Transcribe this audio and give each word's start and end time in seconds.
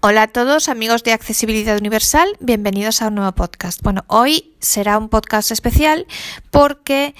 Hola 0.00 0.22
a 0.22 0.28
todos 0.28 0.68
amigos 0.68 1.02
de 1.02 1.12
Accesibilidad 1.12 1.76
Universal, 1.76 2.28
bienvenidos 2.38 3.02
a 3.02 3.08
un 3.08 3.16
nuevo 3.16 3.32
podcast. 3.32 3.82
Bueno, 3.82 4.04
hoy 4.06 4.54
será 4.60 4.96
un 4.96 5.08
podcast 5.08 5.50
especial 5.50 6.06
porque 6.52 7.16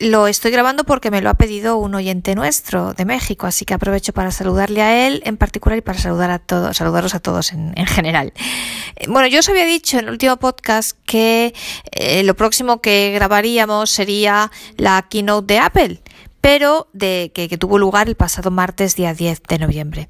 lo 0.00 0.26
estoy 0.26 0.50
grabando 0.50 0.82
porque 0.82 1.12
me 1.12 1.22
lo 1.22 1.30
ha 1.30 1.34
pedido 1.34 1.76
un 1.76 1.94
oyente 1.94 2.34
nuestro 2.34 2.92
de 2.92 3.04
México, 3.04 3.46
así 3.46 3.64
que 3.64 3.74
aprovecho 3.74 4.12
para 4.12 4.32
saludarle 4.32 4.82
a 4.82 5.06
él 5.06 5.22
en 5.26 5.36
particular 5.36 5.78
y 5.78 5.80
para 5.80 6.00
saludar 6.00 6.32
a 6.32 6.40
todos, 6.40 6.76
saludaros 6.76 7.14
a 7.14 7.20
todos 7.20 7.52
en, 7.52 7.72
general. 7.86 8.32
Eh, 8.96 9.06
bueno, 9.08 9.28
yo 9.28 9.38
os 9.38 9.48
había 9.48 9.64
dicho 9.64 9.96
en 10.00 10.06
el 10.06 10.10
último 10.10 10.38
podcast 10.38 10.98
que 11.06 11.54
eh, 11.92 12.24
lo 12.24 12.34
próximo 12.34 12.80
que 12.80 13.12
grabaríamos 13.14 13.90
sería 13.90 14.50
la 14.76 15.06
keynote 15.08 15.54
de 15.54 15.60
Apple 15.60 16.02
pero 16.40 16.88
de 16.92 17.30
que, 17.34 17.48
que 17.48 17.58
tuvo 17.58 17.78
lugar 17.78 18.08
el 18.08 18.14
pasado 18.14 18.50
martes 18.50 18.94
día 18.94 19.12
10 19.12 19.42
de 19.48 19.58
noviembre. 19.58 20.08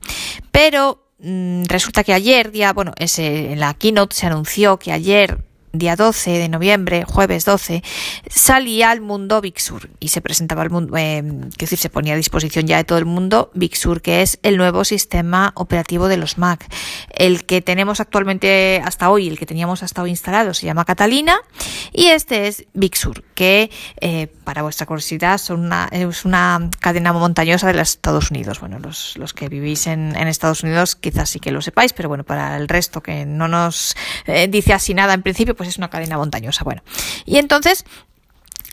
Pero 0.52 1.07
resulta 1.20 2.04
que 2.04 2.12
ayer, 2.12 2.50
día, 2.52 2.72
bueno, 2.72 2.92
ese, 2.96 3.52
en 3.52 3.60
la 3.60 3.74
keynote 3.74 4.14
se 4.14 4.26
anunció 4.26 4.78
que 4.78 4.92
ayer 4.92 5.48
día 5.78 5.96
12 5.96 6.30
de 6.30 6.48
noviembre, 6.48 7.05
jueves 7.05 7.45
12, 7.45 7.82
salía 8.28 8.91
al 8.91 9.00
mundo 9.00 9.41
Big 9.41 9.60
Sur 9.60 9.88
y 10.01 10.09
se 10.09 10.20
presentaba 10.20 10.62
al 10.62 10.70
mundo, 10.70 10.96
eh, 10.96 11.23
decir, 11.59 11.78
se 11.78 11.91
ponía 11.91 12.14
a 12.14 12.16
disposición 12.16 12.66
ya 12.66 12.77
de 12.77 12.84
todo 12.84 12.98
el 12.98 13.04
mundo 13.04 13.51
Big 13.54 13.77
Sur, 13.77 14.02
que 14.02 14.23
es 14.23 14.38
el 14.42 14.56
nuevo 14.56 14.84
sistema 14.84 15.52
operativo 15.54 16.09
de 16.09 16.16
los 16.16 16.38
Mac. 16.38 16.66
El 17.10 17.45
que 17.45 17.62
tenemos 17.62 18.01
actualmente 18.01 18.82
hasta 18.84 19.10
hoy, 19.10 19.28
el 19.28 19.38
que 19.38 19.46
teníamos 19.46 19.82
hasta 19.82 20.02
hoy 20.02 20.10
instalado, 20.10 20.54
se 20.54 20.66
llama 20.66 20.84
Catalina 20.84 21.41
y 21.92 22.06
este 22.06 22.48
es 22.48 22.65
Big 22.74 22.96
Sur, 22.96 23.24
que 23.34 23.70
eh, 24.01 24.29
para 24.45 24.62
vuestra 24.62 24.87
curiosidad 24.87 25.38
son 25.38 25.60
una, 25.60 25.88
es 25.92 26.24
una 26.24 26.70
cadena 26.80 27.12
montañosa 27.12 27.66
de 27.66 27.74
los 27.74 27.90
Estados 27.90 28.30
Unidos. 28.30 28.60
Bueno, 28.60 28.79
los, 28.79 29.16
los 29.16 29.34
que 29.34 29.48
vivís 29.48 29.87
en, 29.87 30.16
en, 30.16 30.29
Estados 30.29 30.62
Unidos 30.62 30.96
quizás 30.96 31.30
sí 31.30 31.40
que 31.40 31.51
lo 31.51 31.60
sepáis, 31.60 31.92
pero 31.92 32.09
bueno, 32.09 32.24
para 32.24 32.56
el 32.56 32.68
resto 32.68 33.02
que 33.02 33.26
no 33.26 33.48
nos 33.48 33.96
eh, 34.26 34.48
dice 34.48 34.73
así 34.73 34.95
nada 34.95 35.15
en 35.15 35.23
principio, 35.23 35.54
pues 35.54 35.67
es 35.68 35.79
una 35.79 35.90
cadena 35.90 36.16
montañosa. 36.16 36.65
Bueno, 36.65 36.82
y 37.24 37.38
entonces, 37.38 37.84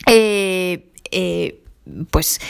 eh, 0.06 0.92
eh, 1.10 1.62
pues 2.10 2.40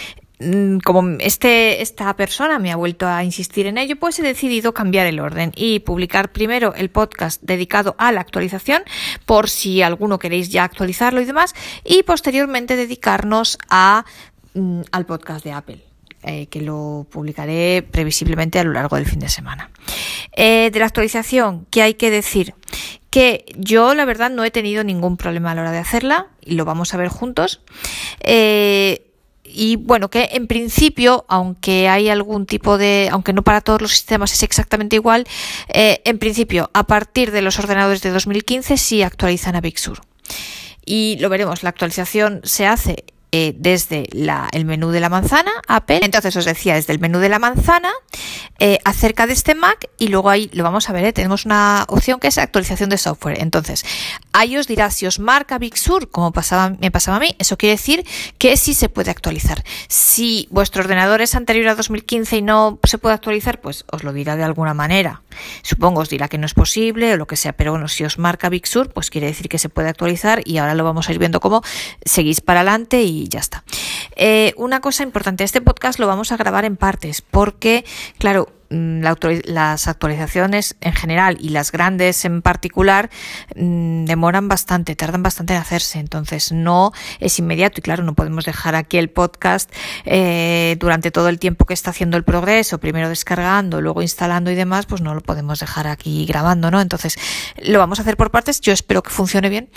mm, 0.41 0.79
como 0.79 1.17
este, 1.21 1.83
esta 1.83 2.15
persona 2.17 2.59
me 2.59 2.71
ha 2.71 2.77
vuelto 2.77 3.06
a 3.06 3.25
insistir 3.25 3.67
en 3.67 3.79
ello, 3.79 3.97
pues 3.97 4.19
he 4.19 4.23
decidido 4.23 4.75
cambiar 4.75 5.06
el 5.06 5.21
orden 5.21 5.53
y 5.56 5.81
publicar 5.81 6.33
primero 6.33 6.75
el 6.75 6.91
podcast 6.91 7.43
dedicado 7.43 7.95
a 7.98 8.12
la 8.12 8.21
actualización, 8.21 8.83
por 9.25 9.48
si 9.48 9.83
alguno 9.83 10.19
queréis 10.19 10.51
ya 10.51 10.65
actualizarlo 10.65 11.21
y 11.21 11.25
demás, 11.25 11.55
y 11.84 12.03
posteriormente 12.03 12.77
dedicarnos 12.77 13.59
a, 13.71 14.05
mm, 14.55 14.83
al 14.93 15.06
podcast 15.06 15.45
de 15.45 15.53
Apple. 15.53 15.83
Eh, 16.28 16.49
que 16.49 16.61
lo 16.61 17.06
publicaré 17.09 17.87
previsiblemente 17.89 18.59
a 18.59 18.65
lo 18.65 18.73
largo 18.73 18.97
del 18.97 19.06
fin 19.06 19.21
de 19.21 19.28
semana. 19.28 19.71
de 20.37 20.73
la 20.75 20.84
actualización, 20.84 21.67
¿qué 21.71 21.81
hay 21.83 21.95
que 21.95 22.11
decir? 22.11 22.53
Que 23.17 23.47
yo 23.56 23.95
la 23.95 24.05
verdad 24.05 24.28
no 24.28 24.45
he 24.45 24.50
tenido 24.50 24.84
ningún 24.84 25.17
problema 25.17 25.53
a 25.53 25.55
la 25.55 25.62
hora 25.62 25.72
de 25.72 25.78
hacerla 25.78 26.27
y 26.42 26.53
lo 26.53 26.67
vamos 26.67 26.92
a 26.92 26.98
ver 26.98 27.09
juntos. 27.09 27.62
Eh, 28.20 29.06
y 29.42 29.77
bueno, 29.77 30.11
que 30.11 30.28
en 30.33 30.47
principio, 30.47 31.25
aunque 31.27 31.89
hay 31.89 32.11
algún 32.11 32.44
tipo 32.44 32.77
de, 32.77 33.09
aunque 33.11 33.33
no 33.33 33.41
para 33.41 33.62
todos 33.62 33.81
los 33.81 33.92
sistemas 33.92 34.34
es 34.34 34.42
exactamente 34.42 34.97
igual, 34.97 35.27
eh, 35.72 36.03
en 36.05 36.19
principio, 36.19 36.69
a 36.75 36.87
partir 36.87 37.31
de 37.31 37.41
los 37.41 37.59
ordenadores 37.59 38.03
de 38.03 38.11
2015 38.11 38.77
sí 38.77 39.03
actualizan 39.03 39.56
a 39.56 39.62
Big 39.62 39.78
Sur. 39.78 40.03
Y 40.84 41.17
lo 41.19 41.31
veremos, 41.31 41.62
la 41.62 41.70
actualización 41.70 42.42
se 42.44 42.67
hace 42.67 43.05
eh, 43.33 43.55
desde 43.59 44.09
la, 44.13 44.49
el 44.53 44.65
menú 44.65 44.91
de 44.91 45.01
la 45.01 45.09
manzana, 45.09 45.51
Apple. 45.67 46.01
Entonces 46.03 46.35
os 46.37 46.45
decía, 46.45 46.75
desde 46.75 46.93
el 46.93 47.01
menú 47.01 47.19
de 47.19 47.29
la 47.29 47.39
manzana, 47.39 47.91
eh, 48.59 48.79
acerca 48.85 49.27
de 49.27 49.33
este 49.33 49.55
Mac 49.55 49.91
y 49.99 50.09
luego 50.09 50.31
ahí 50.31 50.49
lo 50.53 50.65
vamos 50.65 50.89
a 50.89 50.93
ver, 50.93 51.05
¿eh? 51.05 51.13
tenemos 51.13 51.45
una 51.45 51.85
opción 51.89 52.21
que 52.21 52.29
es 52.29 52.39
actualización 52.39 52.89
de 52.89 52.99
software. 52.99 53.41
Entonces, 53.41 53.85
ahí 54.33 54.57
os 54.57 54.67
dirá 54.67 54.91
si 54.91 55.07
os 55.07 55.19
marca 55.19 55.59
Big 55.59 55.77
Sur, 55.77 56.09
como 56.11 56.33
pasaba, 56.33 56.77
me 56.81 56.91
pasaba 56.91 57.19
a 57.19 57.21
mí, 57.21 57.35
eso 57.39 57.59
quiere 57.59 57.73
decir 57.73 58.07
que 58.39 58.56
sí 58.56 58.75
se 58.75 58.89
puede 58.89 59.11
actualizar. 59.11 59.65
Si 59.89 60.49
vuestro 60.50 60.83
ordenador 60.83 61.21
es 61.21 61.34
anterior 61.34 61.69
a 61.69 61.75
2015 61.75 62.39
y 62.39 62.43
no 62.43 62.79
se 62.84 62.99
puede 62.99 63.15
actualizar, 63.15 63.61
pues 63.61 63.84
os 63.91 64.05
lo 64.05 64.12
dirá 64.12 64.37
de 64.37 64.45
alguna 64.45 64.73
manera. 64.73 65.23
Supongo 65.62 66.00
os 66.00 66.09
dirá 66.09 66.29
que 66.29 66.39
no 66.39 66.47
es 66.47 66.55
posible 66.55 67.12
o 67.12 67.17
lo 67.17 67.27
que 67.27 67.37
sea, 67.37 67.53
pero 67.53 67.73
bueno, 67.73 67.89
si 67.89 68.05
os 68.05 68.19
marca 68.19 68.49
Big 68.49 68.67
Sur, 68.67 68.93
pues 68.93 69.11
quiere 69.11 69.27
decir 69.27 69.49
que 69.49 69.59
se 69.59 69.69
puede 69.69 69.89
actualizar 69.89 70.41
y 70.45 70.59
ahora 70.59 70.75
lo 70.75 70.84
vamos 70.84 71.09
a 71.09 71.12
ir 71.12 71.19
viendo 71.19 71.41
cómo 71.41 71.62
seguís 72.05 72.41
para 72.41 72.61
adelante 72.61 73.03
y 73.03 73.16
ya 73.25 73.41
está. 73.41 73.65
Eh, 74.16 74.54
una 74.56 74.81
cosa 74.81 75.03
importante, 75.03 75.44
este 75.44 75.60
podcast 75.60 75.99
lo 75.99 76.06
vamos 76.06 76.32
a 76.32 76.37
grabar 76.37 76.65
en 76.65 76.77
partes 76.77 77.22
porque, 77.22 77.84
claro, 78.19 78.49
las 78.69 79.88
actualizaciones 79.88 80.77
en 80.81 80.93
general 80.93 81.37
y 81.41 81.50
las 81.50 81.72
grandes 81.72 82.25
en 82.25 82.43
particular 82.43 83.10
mm, 83.54 84.04
demoran 84.04 84.49
bastante, 84.49 84.97
tardan 84.97 85.22
bastante 85.22 85.54
en 85.54 85.60
hacerse, 85.60 85.99
entonces 85.99 86.53
no 86.53 86.93
es 87.21 87.38
inmediato 87.38 87.81
y 87.81 87.82
claro, 87.82 88.03
no 88.03 88.15
podemos 88.15 88.44
dejar 88.44 88.75
aquí 88.75 88.99
el 88.99 89.10
podcast 89.10 89.72
eh, 90.05 90.76
durante 90.78 91.10
todo 91.10 91.28
el 91.28 91.38
tiempo 91.38 91.65
que 91.65 91.75
está 91.75 91.91
haciendo 91.91 92.16
el 92.16 92.25
progreso, 92.25 92.78
primero 92.78 93.09
descargando, 93.09 93.81
luego 93.81 94.03
instalando 94.03 94.50
y 94.50 94.55
demás, 94.55 94.87
pues 94.87 95.00
no 95.00 95.15
lo 95.15 95.21
podemos 95.21 95.60
dejar 95.60 95.87
aquí 95.87 96.26
grabando, 96.26 96.71
¿no? 96.71 96.81
Entonces 96.81 97.16
lo 97.62 97.78
vamos 97.78 97.99
a 97.99 98.03
hacer 98.03 98.16
por 98.16 98.31
partes, 98.31 98.60
yo 98.60 98.72
espero 98.72 99.03
que 99.03 99.10
funcione 99.10 99.49
bien 99.49 99.71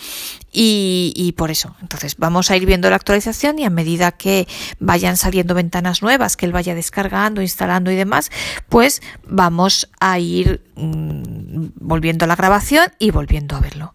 y, 0.52 1.14
y 1.16 1.34
por 1.34 1.52
eso, 1.52 1.76
entonces 1.82 2.16
vamos 2.18 2.50
a 2.50 2.58
ir 2.58 2.66
viendo 2.66 2.90
la 2.90 2.96
actualización 2.96 3.60
y 3.60 3.66
a 3.66 3.70
medida 3.70 4.12
que 4.12 4.48
vayan 4.80 5.18
saliendo 5.18 5.54
ventanas 5.54 6.02
nuevas, 6.02 6.36
que 6.36 6.46
él 6.46 6.52
vaya 6.52 6.74
descargando, 6.74 7.42
instalando 7.42 7.92
y 7.92 7.96
demás, 7.96 8.32
pues 8.68 8.79
pues 8.80 9.02
vamos 9.28 9.90
a 10.00 10.20
ir 10.20 10.62
mm, 10.78 11.72
volviendo 11.82 12.24
a 12.24 12.30
la 12.30 12.38
grabación 12.38 12.94
y 12.98 13.12
volviendo 13.12 13.58
a 13.58 13.60
verlo. 13.60 13.94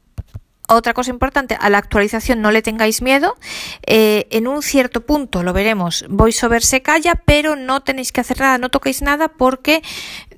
Otra 0.69 0.93
cosa 0.93 1.11
importante, 1.11 1.56
a 1.59 1.71
la 1.71 1.78
actualización 1.78 2.43
no 2.43 2.50
le 2.50 2.61
tengáis 2.61 3.00
miedo. 3.00 3.34
Eh, 3.87 4.27
en 4.31 4.47
un 4.47 4.62
cierto 4.62 5.06
punto 5.06 5.43
lo 5.43 5.55
veremos, 5.55 6.05
VoiceOver 6.11 6.62
se 6.62 6.83
calla, 6.83 7.15
pero 7.15 7.56
no 7.56 7.83
tenéis 7.83 8.12
que 8.12 8.21
hacer 8.21 8.41
nada, 8.41 8.59
no 8.59 8.71
toquéis 8.71 9.00
nada 9.00 9.28
porque 9.28 9.83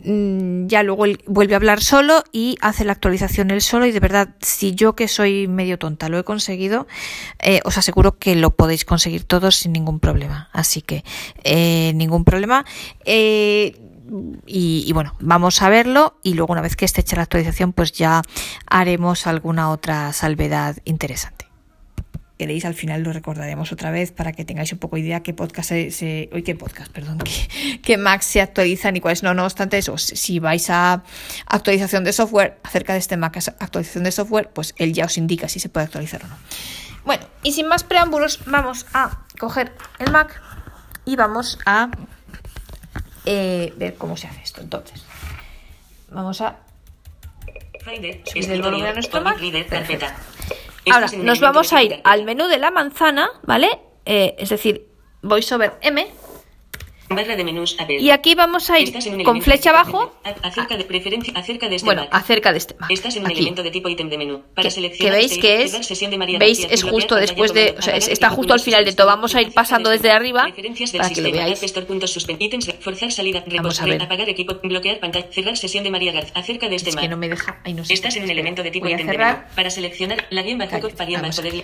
mm, 0.05 0.67
ya 0.67 0.85
luego 0.85 1.05
vuelve 1.27 1.55
a 1.55 1.57
hablar 1.57 1.81
solo 1.81 2.23
y 2.33 2.57
hace 2.61 2.85
la 2.85 2.93
actualización 2.93 3.51
él 3.51 3.63
solo. 3.63 3.87
Y 3.87 3.93
de 3.93 4.01
verdad, 4.01 4.29
si 4.41 4.77
yo 4.77 4.95
que 4.95 5.09
soy 5.09 5.49
medio 5.49 5.77
tonta 5.77 6.09
lo 6.09 6.21
he 6.21 6.25
conseguido, 6.25 6.87
eh, 7.41 7.61
os 7.65 7.79
aseguro 7.79 8.19
que 8.19 8.37
lo 8.37 8.51
podéis 8.51 8.85
conseguir 8.85 9.25
todos 9.25 9.57
sin 9.57 9.73
ningún 9.73 9.99
problema. 9.99 10.51
Así 10.53 10.83
que 10.83 11.05
eh, 11.43 11.93
ningún 11.97 12.25
problema. 12.25 12.65
Y, 14.47 14.93
bueno, 14.93 15.15
vamos 15.21 15.63
a 15.63 15.69
verlo 15.69 16.19
y 16.23 16.35
luego 16.35 16.53
una 16.53 16.63
vez 16.63 16.77
que 16.77 16.85
esté 16.85 17.01
hecha 17.01 17.17
la 17.17 17.23
actualización 17.23 17.73
pues 17.73 17.93
ya 17.93 18.23
haremos 18.69 19.27
alguna 19.27 19.71
otra 19.71 20.13
salvedad 20.13 20.77
interesante. 20.85 21.47
Queréis 22.39 22.67
al 22.67 22.75
final 22.75 23.03
lo 23.03 23.15
recordaremos 23.15 23.73
otra 23.73 23.91
vez 23.91 24.13
para 24.13 24.33
que 24.33 24.45
tengáis 24.45 24.71
un 24.71 24.79
poco 24.79 24.99
idea 24.99 25.23
qué 25.23 25.33
podcast 25.33 25.71
se, 25.71 26.29
qué 26.45 26.55
podcast, 26.55 26.93
perdón, 26.93 27.19
qué, 27.19 27.79
qué 27.83 27.97
Mac 27.97 28.21
se 28.21 28.43
actualizan 28.43 28.95
y 28.95 29.01
cuáles 29.01 29.23
no. 29.23 29.33
No 29.33 29.45
obstante 29.45 29.79
eso, 29.79 29.97
si 29.97 30.39
vais 30.39 30.69
a 30.69 31.03
actualización 31.47 32.05
de 32.05 32.13
software 32.13 32.59
acerca 32.63 32.93
de 32.93 32.99
este 32.99 33.17
Mac 33.17 33.39
actualización 33.59 34.05
de 34.05 34.13
software, 34.13 34.51
pues 34.51 34.75
él 34.77 34.93
ya 34.93 35.07
os 35.07 35.17
indica 35.17 35.49
si 35.49 35.61
se 35.61 35.71
puede 35.71 35.87
actualizar 35.87 36.25
o 36.25 36.29
no. 36.29 36.37
Bueno, 37.07 37.25
y 37.43 37.53
sin 37.53 37.69
más 37.69 37.85
preámbulos, 37.85 38.41
vamos 38.47 38.85
a 38.93 39.23
coger 39.39 39.73
el 39.99 40.13
Mac 40.13 40.43
y 41.07 41.17
vamos 41.17 41.59
a 41.65 41.91
eh, 43.27 43.73
ver 43.77 43.95
cómo 43.97 44.17
se 44.17 44.27
hace 44.29 44.43
esto. 44.43 44.61
Entonces, 44.61 45.05
vamos 46.11 46.41
a 46.41 46.57
subir 48.25 48.51
el 48.51 48.63
volumen 48.63 48.87
a 48.87 48.93
nuestro 48.95 49.21
Mac. 49.21 49.39
Ahora, 50.91 51.09
nos 51.19 51.41
vamos 51.41 51.73
a 51.73 51.83
ir 51.83 52.01
al 52.05 52.25
menú 52.25 52.47
de 52.47 52.59
la 52.59 52.71
manzana, 52.71 53.29
¿vale? 53.43 53.69
Eh, 54.05 54.37
es 54.39 54.49
decir, 54.51 54.89
VoiceOver 55.23 55.75
M 55.83 56.07
Barra 57.09 57.37
de 57.37 57.45
menús, 57.45 57.77
Y 57.89 58.11
aquí 58.11 58.35
vamos 58.35 58.69
a 58.71 58.81
ir 58.81 58.93
con 59.25 59.41
flecha 59.41 59.71
abajo. 59.71 60.13
Acerca 60.43 60.77
de 60.77 60.85
preferencia, 60.85 61.33
acerca 61.37 61.69
de 61.69 61.77
este 61.77 61.87
bueno, 61.87 62.07
acerca 62.11 62.53
de 62.53 62.59
este 62.59 62.75
Mac. 62.79 62.91
Estás 62.91 63.17
en 63.17 63.23
un 63.23 63.29
aquí. 63.29 63.39
elemento 63.39 63.63
de 63.63 63.71
tipo 63.71 63.89
ítem 63.89 64.09
de 64.09 64.19
menú. 64.19 64.43
Para 64.55 64.69
que, 64.69 65.11
veis 65.11 65.33
este 65.33 65.41
que 65.41 65.63
es, 65.63 65.87
sesión 65.87 66.11
de 66.11 66.19
María 66.19 66.39
veis 66.39 66.67
es 66.69 66.83
justo 66.83 67.15
después 67.15 67.55
de, 67.55 67.77
o 67.79 67.83
sea, 67.83 67.97
es, 67.97 68.09
está 68.09 68.31
justo 68.31 68.53
al 68.55 68.61
final 68.61 68.85
de 68.85 68.93
todo. 68.93 69.07
Vamos 69.07 69.35
a 69.35 69.43
ir 69.43 69.53
pasando 69.53 69.91
desde 69.91 70.11
arriba 70.11 70.49
para 70.97 71.11
que 71.11 71.21
lo 71.21 71.31
veáis. 71.31 71.61
Forzar 72.81 73.13
salida, 73.13 73.45
Vamos 73.57 73.81
a 73.81 73.85
ver. 73.87 74.03
apagar 74.03 74.29
equipo, 74.29 74.59
bloquear 74.63 74.99
pantalla, 74.99 75.27
cerrar 75.31 75.57
sesión 75.57 75.85
de 75.85 75.91
María 75.91 76.13
García. 76.13 76.33
Acerca 76.35 76.69
de 76.69 76.77
este 76.77 76.91
es 76.91 76.97
que 76.97 77.09
no 77.09 77.17
me 77.17 77.29
deja. 77.29 77.61
Ay, 77.65 77.75
no 77.75 77.85
sé. 77.85 77.95
Estás 77.95 78.17
en 78.17 78.25
un 78.25 78.31
elemento 78.31 78.63
de 78.63 78.71
tipo 78.71 78.89
ítem 78.89 79.07
de 79.07 79.19
menú. 79.19 79.37
Para 79.55 79.71
seleccionar 79.71 80.27
la 80.31 80.43
guía 80.43 80.57
bajo 80.57 80.89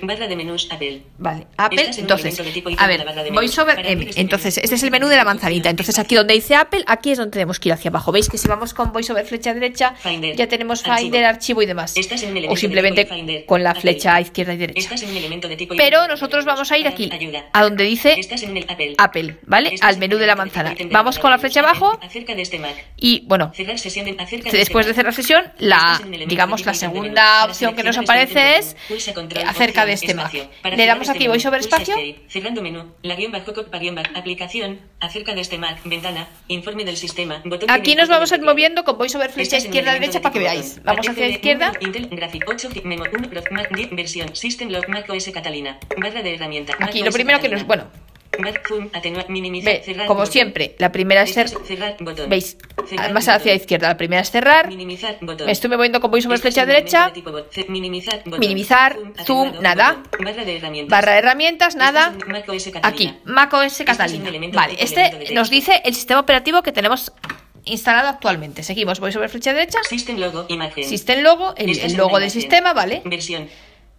barra 0.03 0.27
de 0.29 0.37
menús 0.37 0.69
Apple. 0.71 1.03
Vale, 1.19 1.47
Apple. 1.57 1.91
Entonces, 1.99 2.41
a 2.79 2.87
ver, 2.87 3.87
M. 3.87 4.11
Entonces, 4.17 4.59
este 4.59 4.75
es 4.75 4.83
el 4.83 4.91
menú 4.91 5.09
de 5.09 5.17
la 5.17 5.25
manzanita. 5.35 5.71
Entonces 5.71 5.99
aquí 5.99 6.15
donde 6.15 6.35
dice 6.35 6.55
Apple, 6.55 6.85
aquí 6.87 7.13
es 7.13 7.19
donde 7.19 7.33
tenemos 7.33 7.59
que 7.61 7.69
ir 7.69 7.73
hacia 7.73 7.89
abajo. 7.91 8.13
¿Veis 8.13 8.29
que 8.29 8.39
si 8.39 8.49
vamos 8.49 8.75
con 8.75 8.93
VoiceOver 8.93 9.27
flecha 9.27 9.55
derecha, 9.55 9.95
Finder. 9.97 10.37
ya 10.37 10.47
tenemos. 10.49 10.83
Finder, 10.83 11.25
archivo 11.25 11.63
y 11.63 11.67
demás? 11.67 11.95
Un 11.97 12.03
elemento 12.23 12.53
O 12.53 12.57
simplemente 12.57 13.07
Finder. 13.07 13.45
con 13.47 13.63
la 13.63 13.71
Apple. 13.71 13.83
flecha 13.83 14.21
izquierda 14.21 14.55
y 14.55 14.57
derecha. 14.59 14.89
De 15.43 15.57
tipo 15.57 15.75
Pero 15.77 16.07
nosotros 16.09 16.45
vamos 16.45 16.71
a 16.73 16.79
ir 16.79 16.87
aquí, 16.87 17.11
Ayuda. 17.13 17.47
a 17.53 17.63
donde 17.63 17.85
dice 17.85 18.15
el 18.15 18.65
Apple. 18.69 18.95
Apple, 18.99 19.37
¿vale? 19.47 19.75
Estás 19.75 19.89
Al 19.89 19.95
en 19.95 20.01
menú 20.01 20.19
de 20.19 20.27
la 20.27 20.37
manzana. 20.37 20.75
Vamos 20.91 21.19
con 21.19 21.31
la 21.31 21.39
flecha 21.39 21.61
abajo 21.61 21.99
de 22.01 22.43
este 22.43 22.61
y, 22.97 23.25
bueno, 23.27 23.53
después 23.57 24.87
de 24.87 24.91
este 24.93 24.95
cerrar 24.95 25.15
sesión, 25.15 25.45
la, 25.59 26.01
digamos, 26.27 26.65
la 26.65 26.75
segunda 26.75 27.45
opción 27.45 27.75
que 27.75 27.83
nos 27.83 27.97
este 27.97 28.05
aparece 28.05 28.57
es 28.59 28.77
eh, 28.91 29.45
acerca 29.47 29.87
de 29.87 29.93
este 29.95 30.15
Mac. 30.15 30.33
Le 30.33 30.87
damos 30.87 31.09
este 31.09 31.17
aquí 31.19 31.29
VoiceOver 31.29 31.61
espacio. 31.61 31.95
Escape. 31.97 32.27
Cerrando 32.29 32.63
menú. 32.63 32.93
La 33.03 33.17
guion 33.17 33.33
bajo 33.33 33.53
cop- 33.53 33.79
guion 33.81 33.95
bajo. 33.95 34.11
Aplicación. 34.15 34.81
Acerca 35.23 35.37
de 35.37 35.41
este 35.43 35.59
Mac. 35.59 35.79
Ventana. 35.85 36.27
Informe 36.49 36.85
del 36.85 36.97
sistema. 36.97 37.43
Botón 37.45 37.71
Aquí 37.71 37.95
nos 37.95 38.09
vamos 38.09 38.33
a 38.33 38.35
ir 38.35 38.43
moviendo 38.43 38.83
con 38.83 38.99
VoiceOver 38.99 39.31
flecha 39.31 39.57
izquierda 39.57 39.93
derecha 39.93 40.19
de 40.19 40.21
para 40.21 40.33
que 40.33 40.41
veáis. 40.41 40.83
Vamos 40.83 41.09
hacia 41.09 41.29
la 41.29 41.33
izquierda. 41.33 41.67
número 41.67 41.87
Intel 41.87 42.09
Graphic 42.09 42.45
8 42.49 42.71
Memo 42.83 43.05
1 43.13 43.31
Pro 43.31 43.43
Mac 43.53 43.73
10 43.73 43.91
versión 43.93 44.35
System 44.35 44.71
Log 44.71 44.89
Mac 44.89 45.09
OS 45.09 45.31
Catalina. 45.33 45.79
Barra 45.97 46.23
de 46.23 46.35
herramientas. 46.35 46.75
Mac 46.81 46.89
Aquí 46.89 47.05
lo 47.05 47.13
primero 47.13 47.39
que 47.39 47.49
nos... 47.49 47.65
Bueno, 47.65 47.85
Ve, 48.39 50.05
como 50.07 50.25
siempre, 50.27 50.75
la 50.79 50.91
primera 50.91 51.23
es 51.23 51.35
cerrar. 51.35 51.97
¿Veis? 52.29 52.57
Más 53.13 53.29
hacia 53.29 53.53
la 53.53 53.57
izquierda. 53.57 53.89
La 53.89 53.97
primera 53.97 54.23
es 54.23 54.31
cerrar. 54.31 54.71
Me 54.71 55.53
estoy 55.53 55.71
moviendo 55.71 56.01
con 56.01 56.11
VoiceOver 56.11 56.37
Estás 56.37 56.53
flecha 56.53 56.67
derecha. 56.67 57.13
Minimizar, 58.39 58.97
zoom, 59.25 59.61
nada. 59.61 60.03
Barra 60.89 61.13
de 61.13 61.19
herramientas. 61.19 61.77
Nada. 61.77 62.13
Estás 62.13 62.27
en 62.27 62.33
Mac 62.33 62.49
OS 62.49 62.65
Catalina. 62.65 62.89
Aquí, 62.89 63.15
macOS 63.25 63.83
Catalina. 63.85 64.31
Vale, 64.53 64.77
este 64.79 65.33
nos 65.35 65.51
dice 65.51 65.83
el 65.85 65.95
sistema 65.95 66.21
operativo 66.21 66.63
que 66.63 66.73
tenemos 66.73 67.13
instalado 67.65 68.09
actualmente. 68.09 68.63
Seguimos, 68.63 68.99
voy 69.01 69.13
sobre 69.13 69.29
flecha 69.29 69.53
derecha. 69.53 69.79
System 69.89 70.19
logo, 70.19 70.47
imagen. 70.49 70.85
System 70.85 71.23
logo, 71.23 71.55
el, 71.57 71.97
logo 71.97 72.19
del 72.19 72.31
sistema, 72.31 72.73
¿vale? 72.73 73.03
Versión. 73.05 73.49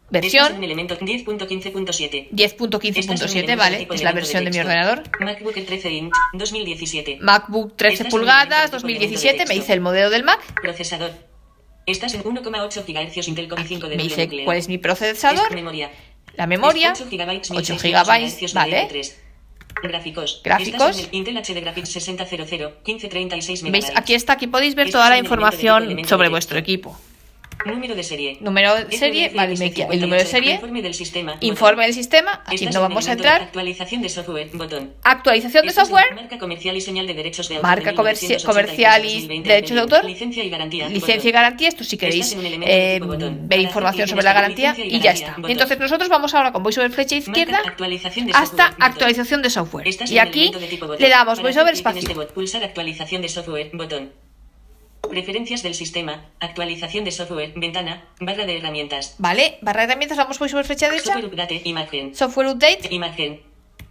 Versión. 0.10 0.44
Estás 0.44 0.58
en 0.58 0.64
el 0.64 0.72
elemento 0.72 0.98
10.15.7. 1.00 1.50
Estás 1.82 2.02
en 2.02 2.38
10.15.7, 2.38 3.32
elemento 3.32 3.58
¿vale? 3.58 3.88
Es 3.92 4.04
la 4.04 4.12
versión 4.12 4.44
de 4.46 4.52
mi 4.52 4.60
ordenador. 4.60 5.04
MacBook 5.20 5.54
13 5.54 5.92
inch 5.92 6.14
2017. 6.34 7.18
MacBook 7.22 7.76
13 7.76 7.94
Estás 7.94 8.06
en 8.06 8.12
pulgadas, 8.12 8.48
elemento 8.48 8.72
tipo 8.72 8.82
2017, 8.84 9.28
elemento 9.30 9.54
me 9.54 9.60
dice 9.60 9.74
el 9.74 9.82
modelo 9.82 10.10
del 10.10 10.24
Mac. 10.24 10.40
Procesador. 10.62 11.12
Estás 11.86 12.14
en 12.14 12.24
1,8 12.24 12.84
GHz 12.86 13.28
Intel 13.28 13.48
Core 13.48 13.64
i5 13.64 13.88
de 13.88 13.96
Me 13.98 14.04
dice 14.04 14.30
cuál 14.46 14.58
es 14.58 14.68
mi 14.68 14.76
Es 14.76 14.82
procesador, 14.82 15.54
memoria. 15.54 15.92
la 16.36 16.48
memoria, 16.48 16.94
8 16.94 17.08
GB, 17.10 17.42
8 17.52 17.76
GB, 17.82 18.06
¿vale? 18.06 18.32
Gráficos. 19.82 20.42
Gráficos. 20.44 21.10
Intel 21.12 21.38
HD 21.38 21.60
Graphics 21.60 21.90
6000, 21.90 22.28
1536 22.86 23.64
¿Veis? 23.72 23.92
Aquí 23.96 24.14
está, 24.14 24.34
aquí 24.34 24.48
podéis 24.48 24.76
ver 24.76 24.92
toda 24.92 25.10
la 25.10 25.18
información 25.18 26.06
sobre 26.06 26.30
vuestro 26.30 26.58
equipo. 26.60 26.98
Número 27.66 27.96
de 27.96 28.04
serie. 28.04 28.38
Número 28.42 28.76
de 28.76 28.98
serie, 28.98 29.32
vale, 29.34 29.56
me 29.58 29.68
el 29.68 30.02
número 30.02 30.22
de 30.22 30.28
serie. 30.30 30.54
Informe 30.56 30.82
del 30.82 30.94
sistema. 30.94 31.38
Informe 31.40 31.84
del 31.86 31.94
sistema, 31.94 32.44
aquí 32.46 32.66
no 32.66 32.82
vamos 32.82 33.08
a 33.08 33.14
entrar. 33.14 33.42
Actualización 33.44 34.02
de 34.02 34.10
software. 34.10 34.50
Botón. 34.54 34.94
Actualización 35.04 35.66
de 35.66 35.72
software, 35.74 36.14
Marca 36.16 36.38
comercial 36.38 36.76
y 36.76 36.82
señal 36.82 37.08
de 37.08 37.14
derechos 37.14 37.48
de 37.50 37.56
autor. 37.56 37.70
marca 37.70 37.92
de 37.92 37.98
comerci- 37.98 38.28
1983, 38.28 38.44
comercial 38.46 39.06
y 39.06 39.14
2020, 39.14 39.50
derechos 39.50 39.76
de 39.76 39.82
autor, 39.82 40.06
Licencia 40.06 40.44
y 40.44 40.50
garantía. 40.50 40.90
licencia 40.90 41.30
y 41.30 41.32
garantía, 41.32 41.68
esto 41.70 41.84
si 41.84 41.98
queréis 41.98 42.36
eh, 42.66 43.00
ver 43.02 43.60
información 43.60 44.08
sobre 44.08 44.24
la 44.24 44.34
garantía 44.34 44.76
y 44.78 45.00
ya 45.00 45.12
está. 45.12 45.36
Entonces 45.48 45.80
nosotros 45.80 46.10
vamos 46.10 46.34
ahora 46.34 46.52
con 46.52 46.64
VoiceOver 46.64 46.92
flecha 46.92 47.16
izquierda 47.16 47.62
hasta 48.34 48.76
actualización 48.80 49.42
de 49.42 49.50
software. 49.50 49.88
Y 50.10 50.18
aquí 50.18 50.52
le 51.00 51.10
damos 51.10 51.42
VoiceOver 51.42 51.74
espacio. 51.74 52.28
Pulsar 52.34 52.64
actualización 52.64 53.22
de 53.22 53.30
software. 53.30 53.70
Botón. 53.74 54.12
Preferencias 55.10 55.62
del 55.64 55.76
sistema. 55.76 56.26
Actualización 56.40 57.04
de 57.04 57.12
software. 57.12 57.54
Ventana. 57.56 58.04
Barra 58.20 58.46
de 58.46 58.58
herramientas. 58.58 59.16
Vale, 59.18 59.58
barra 59.62 59.82
de 59.82 59.86
herramientas, 59.88 60.18
vamos 60.18 60.40
VoiceOver 60.40 60.66
flecha 60.66 60.88
derecha. 60.88 61.14
Software 61.14 61.28
update. 61.28 61.62
Imagen. 61.66 62.16
Software 62.16 62.48
Update, 62.50 62.88
Imagen. 62.90 63.42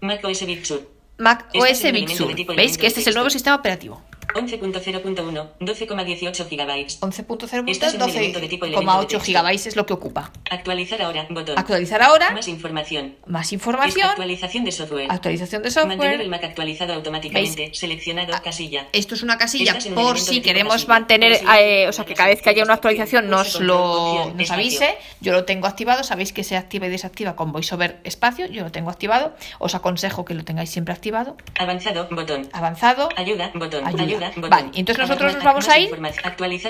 Mac 0.01 0.25
OS 0.25 0.45
Big 0.47 0.67
Sur. 0.67 0.91
Mac 1.19 1.49
OS 1.55 1.85
el 1.85 1.93
Big 1.93 2.11
Sur. 2.11 2.35
¿Veis 2.57 2.77
que 2.77 2.87
este 2.87 3.01
es 3.01 3.07
el 3.07 3.15
nuevo 3.15 3.31
sistema 3.31 3.57
operativo? 3.57 4.03
11.0.1. 4.35 5.49
12,18 5.61 6.49
GB. 6.49 6.87
11.0 7.01 7.65
Estás 7.71 7.95
en 7.95 8.03
un 8.03 8.11
elemento 8.11 8.41
de 8.41 8.49
tipo 8.49 8.65
elemento 8.67 8.91
de 8.93 8.99
12,8 8.99 9.01
texto. 9.09 9.21
gigabytes 9.21 9.67
es 9.67 9.77
lo 9.77 9.87
que 9.87 9.93
ocupa. 9.93 10.33
Actualizar 10.51 11.03
ahora. 11.03 11.27
Botón. 11.31 11.59
Actualizar 11.59 12.03
ahora, 12.03 12.31
Más 12.33 12.49
información. 12.49 13.17
más 13.27 13.53
información, 13.53 14.09
Actualización 14.11 14.65
de 14.65 14.73
software. 14.73 15.07
actualización 15.11 15.63
de 15.63 15.71
Mantener 15.71 16.13
el 16.15 16.19
software. 16.21 16.29
Mac 16.29 16.45
actualizado 16.45 16.95
automáticamente. 16.95 17.71
Seleccionado 17.75 18.33
casilla. 18.43 18.89
Esto 18.93 19.15
es 19.15 19.23
una 19.23 19.39
casilla 19.39 19.77
por 19.95 20.19
si 20.19 20.41
queremos 20.41 20.75
casilla. 20.75 20.89
mantener, 20.89 21.41
eh, 21.59 21.89
o 21.89 21.93
sea, 21.93 22.05
que 22.05 22.15
cada 22.15 22.29
vez 22.31 22.43
que 22.43 22.51
haya 22.51 22.65
una 22.65 22.75
actualización 22.75 23.29
nos 23.29 23.61
lo 23.61 24.33
nos 24.37 24.51
avise. 24.51 24.97
Yo 25.21 25.33
lo 25.33 25.45
tengo 25.45 25.67
activado, 25.67 26.03
sabéis 26.03 26.33
que 26.33 26.43
se 26.45 26.57
activa 26.57 26.87
y 26.87 26.91
desactiva 26.91 27.37
con 27.37 27.53
VoiceOver 27.53 28.01
espacio, 28.05 28.47
yo 28.47 28.65
lo 28.65 28.73
tengo 28.73 28.91
activado. 28.91 29.35
Os 29.59 29.75
aconsejo 29.75 30.25
que 30.25 30.35
lo 30.35 30.45
tengáis 30.45 30.71
siempre 30.71 30.93
activado. 30.95 31.37
Avanzado. 31.59 32.09
Botón. 32.11 32.49
avanzado 32.53 33.09
Ayuda, 33.17 33.51
botón. 33.55 33.87
Ayuda. 33.87 34.03
Ayuda, 34.03 34.22
Vale, 34.37 34.71
entonces 34.75 34.99
nosotros 34.99 35.35
nos 35.35 35.45
vamos 35.45 35.69
a 35.69 35.79
ir 35.79 35.91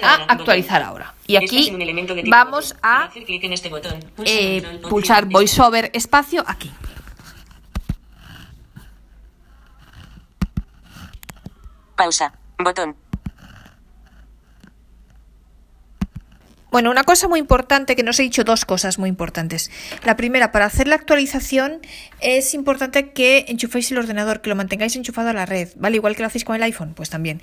a 0.03 0.15
actualizar 0.33 0.83
ahora. 0.83 1.15
Y 1.27 1.37
aquí 1.37 1.77
vamos 2.29 2.75
a 2.83 3.11
este 3.15 3.71
eh, 4.25 4.81
pulsar 4.89 5.27
VoiceOver 5.27 5.91
espacio 5.93 6.45
aquí. 6.47 6.71
Pausa. 11.97 12.33
Botón. 12.59 13.02
Bueno, 16.73 16.91
una 16.91 17.05
cosa 17.05 17.29
muy 17.29 17.39
importante, 17.39 17.95
que 17.95 18.03
no 18.03 18.11
os 18.11 18.19
he 18.19 18.23
dicho 18.23 18.45
dos 18.45 18.65
cosas 18.65 18.99
muy 18.99 19.11
importantes. 19.11 19.71
La 20.05 20.17
primera, 20.17 20.53
para 20.53 20.65
hacer 20.65 20.89
la 20.89 20.95
actualización 20.95 21.81
es 22.21 22.55
importante 22.55 23.11
que 23.11 23.45
enchuféis 23.49 23.93
el 23.93 23.99
ordenador, 23.99 24.41
que 24.41 24.49
lo 24.49 24.57
mantengáis 24.57 24.97
enchufado 24.97 25.29
a 25.29 25.33
la 25.35 25.45
red, 25.45 25.69
¿vale? 25.77 25.97
Igual 25.97 26.17
que 26.17 26.23
lo 26.23 26.29
hacéis 26.29 26.45
con 26.45 26.57
el 26.57 26.63
iPhone, 26.63 26.95
pues 26.95 27.11
también. 27.11 27.43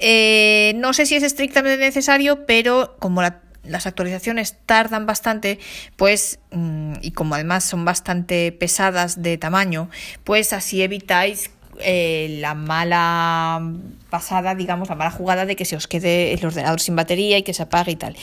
Eh, 0.00 0.72
no 0.74 0.92
sé 0.92 1.06
si 1.06 1.14
es 1.14 1.22
estrictamente 1.22 1.78
necesario, 1.78 2.46
pero 2.46 2.96
como 2.98 3.22
la- 3.22 3.42
las 3.62 3.86
actualizaciones 3.86 4.56
tardan 4.66 5.06
bastante, 5.06 5.58
pues, 5.96 6.40
mm, 6.50 6.94
y 7.00 7.12
como 7.12 7.36
además 7.36 7.64
son 7.64 7.84
bastante 7.84 8.52
pesadas 8.52 9.22
de 9.22 9.38
tamaño, 9.38 9.88
pues 10.24 10.52
así 10.52 10.82
evitáis 10.82 11.48
eh, 11.80 12.36
la 12.40 12.54
mala 12.54 13.62
pasada, 14.10 14.54
digamos, 14.54 14.88
la 14.88 14.94
mala 14.94 15.10
jugada 15.10 15.46
de 15.46 15.56
que 15.56 15.64
se 15.64 15.76
os 15.76 15.86
quede 15.86 16.32
el 16.32 16.44
ordenador 16.44 16.80
sin 16.80 16.96
batería 16.96 17.38
y 17.38 17.42
que 17.42 17.54
se 17.54 17.62
apague 17.62 17.92
y 17.92 17.96
tal. 17.96 18.16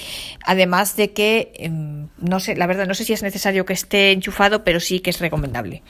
Además 0.46 0.96
de 0.96 1.12
que, 1.12 1.52
em, 1.56 2.08
no 2.18 2.40
sé, 2.40 2.56
la 2.56 2.68
verdad, 2.68 2.88
no 2.88 2.94
sé 2.94 3.06
si 3.06 3.14
es 3.14 3.24
necesario 3.24 3.66
que 3.66 3.74
esté 3.74 4.12
enchufado, 4.12 4.64
pero 4.64 4.80
sí 4.80 5.00
que 5.00 5.10
es 5.10 5.20
recomendable. 5.20 5.84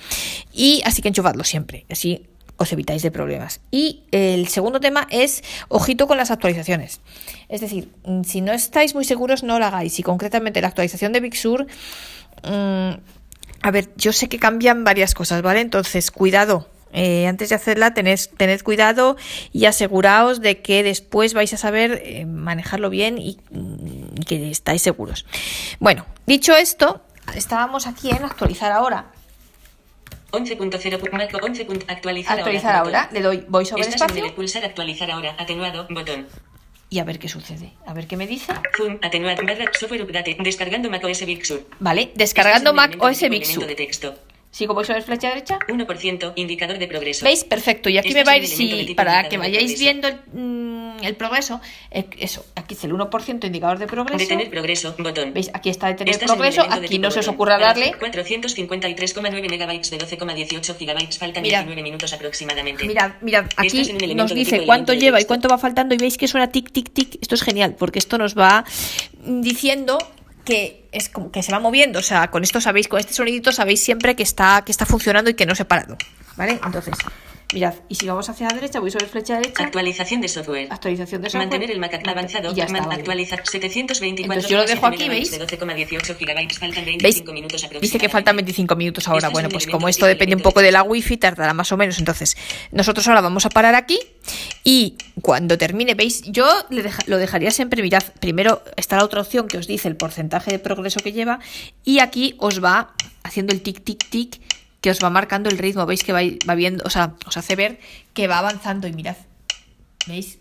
Y 0.53 0.81
así 0.85 1.01
que 1.01 1.09
enchufadlo 1.09 1.43
siempre, 1.43 1.85
así 1.89 2.27
os 2.57 2.71
evitáis 2.71 3.01
de 3.01 3.11
problemas. 3.11 3.59
Y 3.71 4.03
el 4.11 4.47
segundo 4.47 4.79
tema 4.79 5.07
es 5.09 5.43
ojito 5.67 6.07
con 6.07 6.17
las 6.17 6.31
actualizaciones. 6.31 7.01
Es 7.49 7.61
decir, 7.61 7.89
mm, 8.05 8.23
si 8.23 8.41
no 8.41 8.53
estáis 8.53 8.93
muy 8.93 9.03
seguros, 9.03 9.43
no 9.43 9.59
lo 9.59 9.65
hagáis. 9.65 9.99
Y 9.99 10.03
concretamente 10.03 10.61
la 10.61 10.67
actualización 10.67 11.11
de 11.11 11.19
Big 11.19 11.35
Sur. 11.35 11.65
mm, 12.43 12.91
a 13.63 13.71
ver, 13.71 13.89
yo 13.95 14.11
sé 14.11 14.27
que 14.27 14.39
cambian 14.39 14.83
varias 14.83 15.13
cosas, 15.13 15.41
¿vale? 15.41 15.61
Entonces, 15.61 16.09
cuidado. 16.09 16.67
Eh, 16.93 17.27
antes 17.27 17.49
de 17.49 17.55
hacerla, 17.55 17.93
tened, 17.93 18.19
tened 18.37 18.61
cuidado 18.61 19.15
y 19.51 19.65
aseguraos 19.65 20.41
de 20.41 20.61
que 20.61 20.83
después 20.83 21.33
vais 21.33 21.53
a 21.53 21.57
saber 21.57 22.01
eh, 22.05 22.25
manejarlo 22.25 22.89
bien 22.89 23.17
y, 23.17 23.37
y 23.51 24.23
que 24.25 24.51
estáis 24.51 24.81
seguros. 24.81 25.25
Bueno, 25.79 26.05
dicho 26.27 26.55
esto, 26.55 27.01
estábamos 27.35 27.87
aquí 27.87 28.09
en 28.09 28.23
actualizar 28.25 28.71
ahora. 28.71 29.11
11.0. 30.31 31.11
Mac 31.11 31.37
11. 31.43 31.67
Actualizar, 31.87 32.37
Actualizar 32.37 32.75
ahora. 32.75 33.01
ahora, 33.01 33.09
le 33.11 33.21
doy 33.21 33.43
voice 33.49 33.73
over 33.73 33.85
Estás 33.85 34.01
en 34.01 34.05
espacio 34.07 34.25
el 34.25 34.33
pulsar 34.33 34.63
actualizar 34.65 35.11
ahora. 35.11 35.35
Atenuado. 35.37 35.87
Botón. 35.89 36.27
y 36.89 36.99
a 36.99 37.03
ver 37.03 37.19
qué 37.19 37.27
sucede. 37.27 37.73
A 37.85 37.93
ver 37.93 38.07
qué 38.07 38.15
me 38.17 38.27
dice. 38.27 38.53
Zoom. 38.77 38.97
Atenuar. 39.01 39.35
Barra. 39.45 39.65
Software 39.77 40.03
update. 40.03 40.37
Descargando 40.39 40.89
Mac 40.89 41.03
OS 41.03 41.25
Big 41.25 41.45
Sur. 41.45 41.65
Vale, 41.79 42.11
descargando 42.15 42.69
en 42.69 42.79
el 42.79 42.89
Mac 42.89 43.03
OS 43.03 43.29
Big 43.29 43.45
Sur. 43.45 43.65
de 43.67 43.75
texto. 43.75 44.15
Sigo 44.51 44.73
voice 44.73 44.91
over 44.91 45.01
flecha 45.01 45.29
derecha. 45.29 45.59
1%. 45.67 46.33
Indicador 46.35 46.77
de 46.77 46.87
progreso. 46.87 47.23
¿Veis? 47.23 47.45
Perfecto. 47.45 47.89
Y 47.89 47.97
aquí 47.97 48.13
me 48.13 48.19
Estás 48.19 48.33
va 48.33 48.35
a 48.35 48.37
ir, 48.37 48.47
si, 48.47 48.93
para 48.95 49.29
que 49.29 49.37
vayáis 49.37 49.79
viendo 49.79 50.09
el, 50.09 50.19
mm, 50.33 51.03
el 51.03 51.15
progreso, 51.15 51.61
eh, 51.89 52.05
eso, 52.19 52.45
aquí 52.55 52.73
es 52.73 52.83
el 52.83 52.91
1% 52.91 53.45
indicador 53.45 53.79
de 53.79 53.87
progreso. 53.87 54.17
Detener 54.17 54.49
progreso. 54.49 54.93
Botón. 54.99 55.33
¿Veis? 55.33 55.49
Aquí 55.53 55.69
está 55.69 55.87
detener 55.87 56.15
Estás 56.15 56.31
progreso. 56.31 56.63
Aquí 56.69 56.99
no 56.99 57.11
se 57.11 57.19
os 57.19 57.27
botón. 57.27 57.35
ocurra 57.35 57.57
darle. 57.57 57.93
453,9 57.93 59.49
megabytes 59.49 59.89
de 59.89 59.97
12,18 59.99 60.77
gigabytes. 60.77 61.17
Faltan 61.17 61.43
Mirad. 61.43 61.59
19 61.59 61.83
minutos 61.83 62.11
aproximadamente. 62.11 62.85
Mirad, 62.85 63.11
mirad, 63.21 63.45
aquí 63.55 63.79
elemento 63.79 64.15
nos 64.15 64.35
dice 64.35 64.65
cuánto 64.65 64.93
lleva 64.93 65.21
y 65.21 65.25
cuánto 65.25 65.47
va 65.47 65.57
faltando 65.57 65.95
y 65.95 65.97
veis 65.97 66.17
que 66.17 66.27
suena 66.27 66.51
tic, 66.51 66.71
tic, 66.71 66.91
tic. 66.91 67.17
Esto 67.21 67.35
es 67.35 67.41
genial 67.41 67.75
porque 67.79 67.99
esto 67.99 68.17
nos 68.17 68.37
va 68.37 68.65
diciendo 69.23 69.97
que 70.51 70.85
es 70.91 71.09
como 71.09 71.31
que 71.31 71.43
se 71.43 71.51
va 71.51 71.59
moviendo. 71.59 71.99
O 71.99 72.03
sea, 72.03 72.29
con 72.29 72.43
esto 72.43 72.61
sabéis, 72.61 72.87
con 72.87 72.99
este 72.99 73.13
sonidito 73.13 73.51
sabéis 73.51 73.81
siempre 73.81 74.15
que 74.15 74.23
está, 74.23 74.63
que 74.65 74.71
está 74.71 74.85
funcionando 74.85 75.29
y 75.29 75.33
que 75.33 75.45
no 75.45 75.55
se 75.55 75.63
ha 75.63 75.67
parado. 75.67 75.97
¿Vale? 76.35 76.59
Entonces, 76.63 76.95
Mirad, 77.53 77.73
y 77.89 77.95
si 77.95 78.07
vamos 78.07 78.29
hacia 78.29 78.47
la 78.47 78.53
derecha, 78.53 78.79
voy 78.79 78.91
sobre 78.91 79.07
flecha 79.07 79.35
derecha. 79.35 79.63
Actualización 79.63 80.21
de 80.21 80.29
software. 80.29 80.67
Actualización 80.69 81.21
de 81.21 81.29
software. 81.29 81.49
Mantener 81.49 81.71
el 81.71 81.79
Mac 81.79 82.01
avanzado. 82.07 82.51
Y 82.51 82.55
ya 82.55 82.63
está, 82.63 82.79
vale. 82.81 82.95
Actualizar 83.01 83.41
724 83.45 84.33
Entonces 84.33 84.49
yo 84.49 84.57
lo 84.57 84.65
dejo 84.65 84.85
aquí, 84.85 85.09
¿veis? 85.09 85.31
de 85.31 85.45
12,18 85.45 86.17
gigabytes. 86.17 86.59
Faltan 86.59 86.85
¿Veis? 86.85 87.01
25 87.01 87.33
minutos 87.33 87.67
Dice 87.81 87.99
que 87.99 88.07
faltan 88.07 88.37
25 88.37 88.75
minutos 88.75 89.07
ahora. 89.07 89.27
Este 89.27 89.33
Bueno, 89.33 89.49
pues 89.49 89.67
como 89.67 89.89
esto 89.89 90.05
depende 90.05 90.35
un 90.35 90.41
poco 90.41 90.61
de 90.61 90.71
la 90.71 90.83
wifi, 90.83 91.17
tardará 91.17 91.53
más 91.53 91.71
o 91.71 91.77
menos. 91.77 91.99
Entonces, 91.99 92.37
nosotros 92.71 93.05
ahora 93.07 93.19
vamos 93.19 93.45
a 93.45 93.49
parar 93.49 93.75
aquí 93.75 93.99
y 94.63 94.95
cuando 95.21 95.57
termine, 95.57 95.95
¿veis? 95.95 96.21
Yo 96.23 96.47
lo 97.05 97.17
dejaría 97.17 97.51
siempre, 97.51 97.81
mirad, 97.81 98.03
primero 98.19 98.61
está 98.75 98.97
la 98.97 99.05
otra 99.05 99.21
opción 99.21 99.47
que 99.47 99.57
os 99.57 99.67
dice 99.67 99.87
el 99.87 99.95
porcentaje 99.95 100.51
de 100.51 100.59
progreso 100.59 100.99
que 100.99 101.13
lleva 101.13 101.39
y 101.83 101.99
aquí 101.99 102.35
os 102.39 102.63
va 102.63 102.93
haciendo 103.23 103.53
el 103.53 103.61
tic, 103.61 103.83
tic, 103.83 104.09
tic 104.09 104.41
que 104.81 104.89
os 104.89 104.99
va 105.03 105.09
marcando 105.09 105.49
el 105.49 105.57
ritmo. 105.57 105.85
¿Veis 105.85 106.03
que 106.03 106.13
va, 106.13 106.21
va 106.47 106.55
viendo, 106.55 106.83
o 106.85 106.89
sea, 106.89 107.15
os 107.25 107.37
hace 107.37 107.55
ver 107.55 107.79
que 108.13 108.27
va 108.27 108.39
avanzando 108.39 108.87
y 108.87 108.93
mirad, 108.93 109.15
¿veis? 110.07 110.39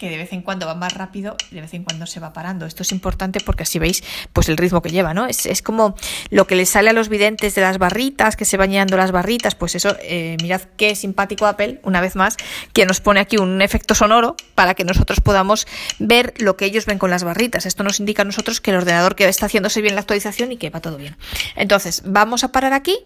Que 0.00 0.08
de 0.08 0.16
vez 0.16 0.32
en 0.32 0.40
cuando 0.40 0.66
va 0.66 0.74
más 0.74 0.94
rápido 0.94 1.36
y 1.50 1.56
de 1.56 1.60
vez 1.60 1.74
en 1.74 1.84
cuando 1.84 2.06
se 2.06 2.20
va 2.20 2.32
parando. 2.32 2.64
Esto 2.64 2.82
es 2.82 2.90
importante 2.90 3.38
porque 3.44 3.64
así 3.64 3.78
veis 3.78 4.02
pues 4.32 4.48
el 4.48 4.56
ritmo 4.56 4.80
que 4.80 4.88
lleva, 4.88 5.12
¿no? 5.12 5.26
Es, 5.26 5.44
es 5.44 5.60
como 5.60 5.94
lo 6.30 6.46
que 6.46 6.56
les 6.56 6.70
sale 6.70 6.88
a 6.88 6.94
los 6.94 7.10
videntes 7.10 7.54
de 7.54 7.60
las 7.60 7.76
barritas, 7.76 8.34
que 8.34 8.46
se 8.46 8.56
van 8.56 8.70
llenando 8.70 8.96
las 8.96 9.12
barritas, 9.12 9.54
pues 9.54 9.74
eso, 9.74 9.94
eh, 10.00 10.38
mirad 10.40 10.62
qué 10.78 10.94
simpático 10.94 11.44
Apple, 11.44 11.80
una 11.82 12.00
vez 12.00 12.16
más, 12.16 12.38
que 12.72 12.86
nos 12.86 13.02
pone 13.02 13.20
aquí 13.20 13.36
un 13.36 13.60
efecto 13.60 13.94
sonoro 13.94 14.36
para 14.54 14.74
que 14.74 14.84
nosotros 14.84 15.20
podamos 15.20 15.66
ver 15.98 16.32
lo 16.38 16.56
que 16.56 16.64
ellos 16.64 16.86
ven 16.86 16.98
con 16.98 17.10
las 17.10 17.22
barritas. 17.22 17.66
Esto 17.66 17.84
nos 17.84 18.00
indica 18.00 18.22
a 18.22 18.24
nosotros 18.24 18.62
que 18.62 18.70
el 18.70 18.78
ordenador 18.78 19.16
que 19.16 19.28
está 19.28 19.46
haciéndose 19.46 19.82
bien 19.82 19.96
la 19.96 20.00
actualización 20.00 20.50
y 20.50 20.56
que 20.56 20.70
va 20.70 20.80
todo 20.80 20.96
bien. 20.96 21.18
Entonces, 21.56 22.04
vamos 22.06 22.42
a 22.42 22.52
parar 22.52 22.72
aquí 22.72 22.96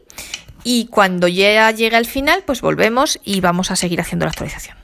y 0.63 0.87
cuando 0.87 1.27
ya 1.27 1.69
llegue 1.73 1.97
al 1.97 2.07
final, 2.07 2.45
pues 2.47 2.61
volvemos 2.61 3.19
y 3.25 3.41
vamos 3.41 3.73
a 3.73 3.77
seguir 3.77 4.01
haciendo 4.01 4.27
la 4.27 4.31
actualización. 4.31 4.77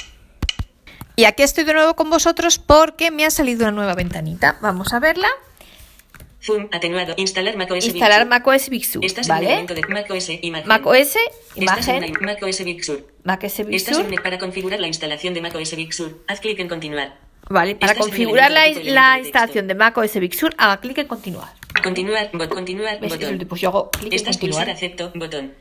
Y 1.17 1.25
aquí 1.25 1.43
estoy 1.43 1.64
de 1.64 1.75
nuevo 1.75 1.95
con 1.95 2.09
vosotros 2.11 2.59
porque 2.59 3.11
me 3.11 3.25
ha 3.26 3.31
salido 3.31 3.62
una 3.64 3.73
nueva 3.73 3.95
ventanita. 3.95 4.59
Vamos 4.62 4.93
a 4.93 5.00
verla. 5.00 5.29
Zoom 6.43 6.69
atenuado. 6.73 7.12
Instalar 7.19 7.55
macOS 7.59 7.85
Instalar 7.85 8.26
macOS 8.26 8.71
Big 8.71 8.87
Sur, 8.87 9.05
Estás 9.05 9.29
en 9.29 9.35
¿vale? 9.35 9.67
de 9.67 9.83
macOS 9.88 10.31
imagen. 10.40 10.69
macOS, 10.69 11.17
Estás 11.55 11.88
en 11.88 11.97
imagen, 12.05 12.17
macOS 12.23 12.64
Big 12.64 12.83
Sur. 12.83 13.07
macOS 13.25 13.59
Big 13.67 13.75
Estás 13.76 13.97
Sur. 13.97 14.07
en- 14.07 14.23
para 14.23 14.38
configurar 14.38 14.81
la 14.81 14.87
instalación 14.87 15.35
de 15.35 15.43
macOS 15.43 15.76
Big 15.76 15.93
Sur. 15.93 16.19
Haz 16.29 16.40
clic 16.40 16.59
en 16.61 16.69
continuar. 16.69 17.14
Vale, 17.50 17.75
para 17.75 17.93
Estás 17.93 18.07
en 18.07 18.11
configurar 18.11 18.50
la, 18.50 18.62
de 18.62 19.19
instalación 19.21 19.67
de 19.69 19.75
macOS 19.75 20.14
Big 20.19 20.35
Sur, 20.35 20.55
haga 20.57 20.79
clic 20.81 20.97
en 20.97 21.09
continuar. 21.09 21.52
Continuar, 21.83 22.31
bot, 22.33 22.49
continuar, 22.49 22.99
botón. 23.00 23.38
Pues 23.47 23.61
yo 23.61 23.69
hago 23.69 23.90
clic 23.90 24.07
en 24.12 24.14
Estás 24.14 24.38
pulsar 24.38 24.67
continuar. 24.67 24.71
acepto, 24.71 25.12
botón. 25.17 25.52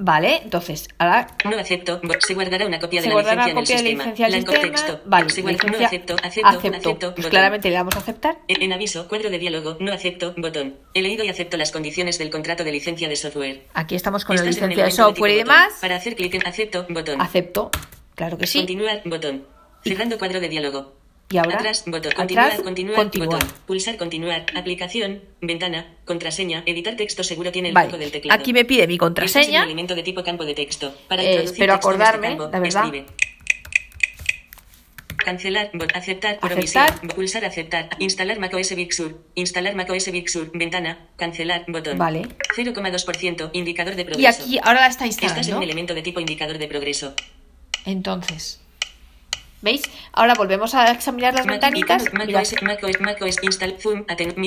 Vale, 0.00 0.40
entonces, 0.44 0.88
ahora 0.98 1.26
No 1.44 1.58
acepto, 1.58 2.00
se 2.20 2.34
guardará 2.34 2.66
una 2.66 2.78
copia 2.78 3.02
de 3.02 3.08
la 3.08 3.14
licencia 3.16 3.34
copia 3.54 3.74
la 3.74 3.80
en 3.80 3.86
el 3.88 3.94
licencia 3.98 4.26
sistema. 4.28 4.28
del 4.28 4.30
Blanco 4.44 4.52
sistema. 4.52 4.72
texto. 4.76 5.00
Vale, 5.06 5.30
Se 5.30 5.42
guarda- 5.42 5.56
no 5.58 5.64
licencia- 5.64 5.86
acepto, 5.88 6.16
acepto, 6.22 6.48
acepto, 6.78 7.14
Pues 7.14 7.26
claramente 7.26 7.68
le 7.68 7.74
damos 7.74 7.96
a 7.96 7.98
aceptar. 7.98 8.38
En, 8.46 8.62
en 8.62 8.72
aviso, 8.72 9.08
cuadro 9.08 9.28
de 9.28 9.38
diálogo, 9.40 9.76
no 9.80 9.92
acepto, 9.92 10.34
botón. 10.36 10.76
He 10.94 11.02
leído 11.02 11.24
y 11.24 11.28
acepto 11.30 11.56
las 11.56 11.72
condiciones 11.72 12.16
del 12.18 12.30
contrato 12.30 12.62
de 12.62 12.70
licencia 12.70 13.08
de 13.08 13.16
software. 13.16 13.64
Aquí 13.74 13.96
estamos 13.96 14.24
con 14.24 14.36
la 14.36 14.42
Estás 14.42 14.54
un 14.62 14.68
licencia 14.68 14.84
de 14.84 14.90
software 14.92 15.32
y 15.32 15.36
demás. 15.38 15.72
Para 15.80 15.96
hacer 15.96 16.14
clic 16.14 16.32
en 16.34 16.46
acepto, 16.46 16.86
botón. 16.88 17.20
Acepto, 17.20 17.70
claro 18.14 18.38
que 18.38 18.46
sí. 18.46 18.58
Continuar, 18.60 19.02
botón. 19.04 19.46
Cerrando 19.82 20.16
cuadro 20.18 20.38
de 20.40 20.48
diálogo. 20.48 20.97
Y 21.30 21.36
ahora, 21.36 21.56
Atrás, 21.58 21.84
botón. 21.86 22.12
atrás, 22.16 22.60
Continuar, 22.62 22.96
continuar, 22.96 23.38
botón. 23.40 23.48
Pulsar 23.66 23.96
continuar. 23.98 24.46
Aplicación, 24.56 25.20
ventana, 25.42 25.94
contraseña, 26.06 26.62
editar 26.64 26.96
texto 26.96 27.22
seguro 27.22 27.52
tiene 27.52 27.68
el 27.68 27.74
Vale, 27.74 27.98
del 27.98 28.10
teclado. 28.10 28.40
aquí 28.40 28.54
me 28.54 28.64
pide 28.64 28.86
mi 28.86 28.94
Estás 28.94 28.94
en 28.94 28.98
contraseña. 28.98 29.58
un 29.60 29.64
elemento 29.66 29.94
de 29.94 30.02
tipo 30.02 30.24
campo 30.24 30.46
de 30.46 30.54
texto. 30.54 30.94
Para 31.06 31.22
Eh, 31.22 31.26
introducir 31.26 31.52
espero 31.54 31.74
texto 31.74 31.90
en 31.90 31.94
este 31.94 32.04
acordarme, 32.08 32.28
campo, 32.28 32.48
la 32.50 32.60
verdad. 32.60 32.84
escribe. 32.86 33.06
Cancelar, 35.18 35.70
bot, 35.74 35.94
aceptar, 35.94 36.38
Aceptar. 36.40 37.00
pulsar 37.14 37.44
aceptar, 37.44 37.90
instalar 37.98 38.38
macOS 38.38 38.74
Big 38.74 38.94
Sur, 38.94 39.18
instalar 39.34 39.74
macOS 39.74 40.10
Big 40.10 40.30
Sur, 40.30 40.50
ventana, 40.54 41.08
cancelar, 41.16 41.64
botón. 41.68 41.98
Vale. 41.98 42.22
0,2%, 42.56 43.50
indicador 43.52 43.96
de 43.96 44.04
progreso. 44.06 44.42
Y 44.42 44.56
aquí 44.56 44.58
ahora 44.62 44.80
la 44.80 44.86
está 44.86 45.04
Estás 45.04 45.22
en 45.22 45.28
instalando. 45.28 45.56
un 45.58 45.62
elemento 45.64 45.92
de 45.92 46.00
tipo 46.00 46.20
indicador 46.20 46.56
de 46.56 46.68
progreso. 46.68 47.12
Entonces, 47.84 48.60
¿veis? 49.62 49.82
Ahora 50.12 50.34
volvemos 50.34 50.74
a 50.74 50.90
examinar 50.90 51.34
las 51.34 51.46
ventanitas. 51.46 52.04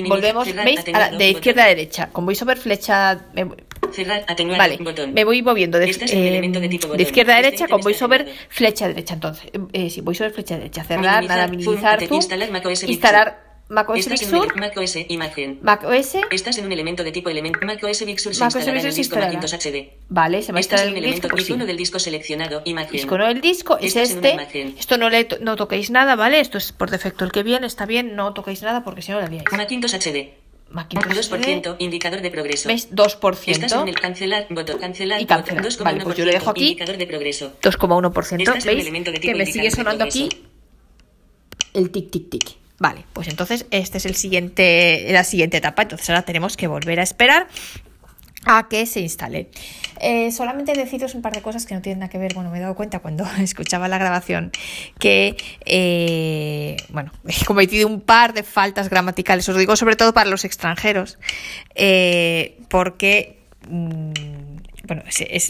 volvemos, 0.08 0.48
¿veis? 0.64 0.86
de 1.18 1.30
izquierda 1.30 1.64
a 1.64 1.68
derecha. 1.68 2.10
Con 2.12 2.26
voiceover 2.26 2.58
flecha. 2.58 3.20
me 3.34 3.44
voy- 3.46 3.58
Cerrar, 3.92 4.24
atenuar, 4.28 4.58
Vale, 4.58 4.78
botón. 4.78 5.14
me 5.14 5.26
voy 5.26 5.42
moviendo 5.42 5.78
de, 5.78 5.86
un 5.86 5.92
eh, 5.92 6.28
elemento 6.30 6.60
de 6.62 6.70
tipo 6.70 6.84
de 6.88 6.94
botón. 6.94 7.02
izquierda 7.02 7.34
a 7.34 7.38
Este 7.40 7.46
derecha 7.48 7.68
con 7.68 7.82
voiceover 7.82 8.34
flecha 8.48 8.88
derecha. 8.88 9.16
Entonces, 9.16 9.52
eh, 9.74 9.90
sí, 9.90 10.00
voiceover 10.02 10.34
flecha 10.34 10.56
derecha. 10.58 10.84
Cerrar, 10.84 11.26
nada, 11.26 11.48
Minimizar, 11.48 12.00
zoom, 12.08 12.22
instalar 12.88 13.51
macOS 13.72 13.96
Big 13.96 14.12
instalar 14.12 14.44
en 14.44 14.50
Sur, 14.50 14.60
macOS 14.60 14.96
imagen. 15.10 15.60
macOS. 15.62 16.16
Estás 16.30 16.58
en 16.58 16.66
un 16.66 16.72
elemento 16.72 17.04
de 17.04 17.12
tipo 17.12 17.30
elemento 17.30 17.60
macOS 17.66 18.06
Big 18.06 18.20
Sur 18.20 18.34
se 18.36 18.40
macOS 18.44 18.56
instalará 18.58 18.80
en 18.82 18.86
el 18.88 18.94
disco. 18.96 19.16
Macintosh 19.18 19.54
HD. 19.56 19.90
Vale, 20.10 20.42
se 20.42 20.54
me 20.54 20.60
Estás 20.60 20.82
está 20.82 20.84
en 20.88 20.92
un 20.92 20.98
el 20.98 21.04
elemento 21.06 21.28
disco, 21.28 21.36
pues 21.36 21.46
sí. 21.46 21.52
icono 21.54 21.66
del 21.66 21.78
disco 21.78 22.00
seleccionado, 22.00 22.62
imagen. 22.66 23.00
Icono 23.00 23.26
del 23.28 23.42
disco 23.42 23.78
es 23.80 23.96
Estás 23.96 24.12
en 24.12 24.26
este. 24.26 24.74
Esto 24.80 24.98
no 24.98 25.10
le 25.10 25.28
no 25.42 25.56
toquéis 25.56 25.90
nada, 25.90 26.16
¿vale? 26.16 26.40
Esto 26.40 26.58
es 26.58 26.72
por 26.74 26.92
defecto 26.92 27.26
el 27.26 27.32
que 27.32 27.44
viene, 27.44 27.66
está 27.66 27.86
bien, 27.86 28.16
no 28.16 28.34
toquéis 28.34 28.62
nada 28.62 28.84
porque 28.84 29.02
si 29.02 29.12
no 29.12 29.20
lo 29.20 29.26
haríais. 29.26 29.46
Macintosh 29.52 29.94
HD. 29.96 30.34
Macintosh 30.70 31.30
2%, 31.30 31.76
indicador 31.80 32.22
de 32.22 32.32
progreso. 32.32 32.70
¿Veis? 32.70 32.90
2%. 32.92 33.48
Estás 33.48 33.74
en 33.74 33.88
el 33.90 33.96
cancelar, 34.00 34.48
botón, 34.50 34.80
cancelar, 34.80 35.20
Y 35.22 35.26
cancelar. 35.26 35.62
botón, 35.64 35.72
2,1%, 35.72 35.84
Vale, 35.84 36.04
pues 36.04 36.18
yo 36.18 36.24
le 36.26 36.32
dejo 36.32 36.50
aquí. 36.50 36.64
indicador 36.70 36.98
de 36.98 37.08
progreso. 37.08 37.54
2,1%. 37.62 38.42
Estás 38.42 38.66
en 38.66 38.70
un 38.70 38.76
¿Veis? 38.94 39.04
de 39.06 39.20
Que 39.20 39.36
me 39.36 39.46
sigue 39.46 39.66
de 39.66 39.72
sonando 39.72 40.06
progreso. 40.06 40.26
aquí 40.28 40.42
el 41.74 41.90
tic, 41.92 42.10
tic, 42.12 42.30
tic. 42.30 42.61
Vale, 42.82 43.06
pues 43.14 43.28
entonces 43.28 43.68
este 43.70 44.00
es 44.00 44.08
el 44.08 44.16
siguiente, 44.16 45.06
la 45.12 45.24
siguiente 45.24 45.58
etapa. 45.58 45.84
Entonces 45.84 46.10
ahora 46.10 46.24
tenemos 46.24 46.58
que 46.58 46.66
volver 46.66 47.00
a 47.00 47.04
esperar 47.04 47.48
a 48.44 48.68
que 48.68 48.88
se 48.88 49.02
instale. 49.02 49.52
Eh, 50.00 50.32
solamente 50.32 50.74
deciros 50.74 51.14
un 51.14 51.22
par 51.22 51.32
de 51.32 51.44
cosas 51.44 51.68
que 51.68 51.76
no 51.76 51.84
tienen 51.84 52.00
nada 52.00 52.10
que 52.10 52.18
ver. 52.18 52.34
Bueno, 52.34 52.50
me 52.50 52.58
he 52.58 52.62
dado 52.62 52.74
cuenta 52.74 52.98
cuando 52.98 53.24
escuchaba 53.40 53.88
la 53.88 54.00
grabación 54.00 54.52
que, 54.98 55.38
eh, 55.64 56.76
bueno, 56.90 57.12
he 57.28 57.46
cometido 57.46 57.88
un 57.88 58.02
par 58.02 58.34
de 58.34 58.42
faltas 58.42 58.90
gramaticales. 58.90 59.48
Os 59.48 59.58
digo 59.58 59.76
sobre 59.76 59.96
todo 59.96 60.12
para 60.12 60.28
los 60.28 60.44
extranjeros, 60.44 61.20
eh, 61.76 62.58
porque 62.68 63.38
mm, 63.70 64.12
bueno, 64.92 65.04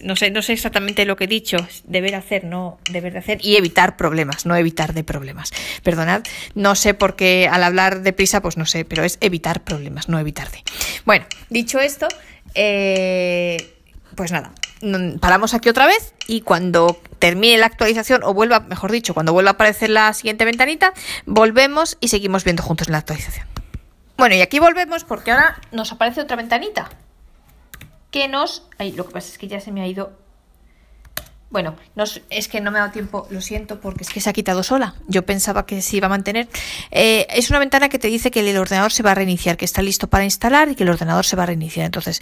no, 0.03 0.15
sé, 0.15 0.29
no 0.29 0.41
sé 0.43 0.53
exactamente 0.53 1.03
lo 1.03 1.15
que 1.15 1.23
he 1.23 1.27
dicho, 1.27 1.57
deber 1.85 2.13
hacer, 2.13 2.43
no 2.43 2.77
deber 2.91 3.13
de 3.13 3.17
hacer, 3.17 3.39
y 3.41 3.55
evitar 3.55 3.97
problemas, 3.97 4.45
no 4.45 4.55
evitar 4.55 4.93
de 4.93 5.03
problemas. 5.03 5.51
Perdonad, 5.81 6.21
no 6.53 6.75
sé 6.75 6.93
por 6.93 7.15
qué 7.15 7.49
al 7.51 7.63
hablar 7.63 8.03
deprisa, 8.03 8.43
pues 8.43 8.55
no 8.57 8.67
sé, 8.67 8.85
pero 8.85 9.03
es 9.03 9.17
evitar 9.19 9.63
problemas, 9.63 10.09
no 10.09 10.19
evitar 10.19 10.51
de. 10.51 10.59
Bueno, 11.05 11.25
dicho 11.49 11.79
esto, 11.79 12.07
eh, 12.53 13.73
pues 14.13 14.31
nada, 14.31 14.51
paramos 15.19 15.55
aquí 15.55 15.69
otra 15.69 15.87
vez 15.87 16.13
y 16.27 16.41
cuando 16.41 17.01
termine 17.17 17.57
la 17.57 17.65
actualización, 17.65 18.21
o 18.23 18.35
vuelva, 18.35 18.59
mejor 18.59 18.91
dicho, 18.91 19.15
cuando 19.15 19.33
vuelva 19.33 19.49
a 19.49 19.53
aparecer 19.53 19.89
la 19.89 20.13
siguiente 20.13 20.45
ventanita, 20.45 20.93
volvemos 21.25 21.97
y 21.99 22.09
seguimos 22.09 22.43
viendo 22.43 22.61
juntos 22.61 22.89
la 22.89 22.99
actualización. 22.99 23.47
Bueno, 24.17 24.35
y 24.35 24.41
aquí 24.41 24.59
volvemos 24.59 25.03
porque 25.03 25.31
ahora 25.31 25.59
nos 25.71 25.91
aparece 25.91 26.21
otra 26.21 26.35
ventanita 26.35 26.91
que 28.11 28.27
nos... 28.27 28.67
Ay, 28.77 28.91
lo 28.91 29.07
que 29.07 29.13
pasa 29.13 29.29
es 29.31 29.37
que 29.37 29.47
ya 29.47 29.59
se 29.59 29.71
me 29.71 29.81
ha 29.81 29.87
ido... 29.87 30.11
Bueno, 31.49 31.75
nos- 31.95 32.21
es 32.29 32.47
que 32.47 32.61
no 32.61 32.71
me 32.71 32.77
ha 32.77 32.81
dado 32.83 32.93
tiempo, 32.93 33.27
lo 33.29 33.41
siento, 33.41 33.81
porque 33.81 34.03
es 34.03 34.09
que 34.09 34.21
se 34.21 34.29
ha 34.29 34.33
quitado 34.33 34.63
sola. 34.63 34.95
Yo 35.07 35.25
pensaba 35.25 35.65
que 35.65 35.81
se 35.81 35.97
iba 35.97 36.05
a 36.05 36.09
mantener. 36.09 36.47
Eh, 36.91 37.27
es 37.29 37.49
una 37.49 37.59
ventana 37.59 37.89
que 37.89 37.99
te 37.99 38.07
dice 38.07 38.31
que 38.31 38.39
el 38.39 38.57
ordenador 38.57 38.93
se 38.93 39.03
va 39.03 39.11
a 39.11 39.15
reiniciar, 39.15 39.57
que 39.57 39.65
está 39.65 39.81
listo 39.81 40.07
para 40.07 40.23
instalar 40.23 40.69
y 40.69 40.75
que 40.75 40.83
el 40.83 40.89
ordenador 40.89 41.25
se 41.25 41.35
va 41.35 41.43
a 41.43 41.47
reiniciar. 41.47 41.85
Entonces, 41.87 42.21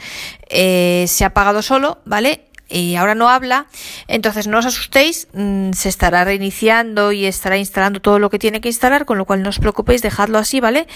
eh, 0.50 1.05
se 1.08 1.24
ha 1.25 1.27
apagado 1.27 1.62
solo, 1.62 2.00
¿vale? 2.05 2.46
Y 2.69 2.95
ahora 2.95 3.15
no 3.15 3.29
habla, 3.29 3.65
entonces 4.07 4.47
no 4.47 4.59
os 4.59 4.65
asustéis, 4.65 5.27
mm, 5.33 5.71
se 5.73 5.89
estará 5.89 6.23
reiniciando 6.23 7.11
y 7.11 7.25
estará 7.25 7.57
instalando 7.57 7.99
todo 7.99 8.19
lo 8.19 8.29
que 8.29 8.38
tiene 8.38 8.61
que 8.61 8.69
instalar, 8.69 9.05
con 9.05 9.17
lo 9.17 9.25
cual 9.25 9.41
no 9.41 9.49
os 9.49 9.59
preocupéis, 9.59 10.03
dejadlo 10.03 10.38
así, 10.38 10.59
¿vale? 10.59 10.88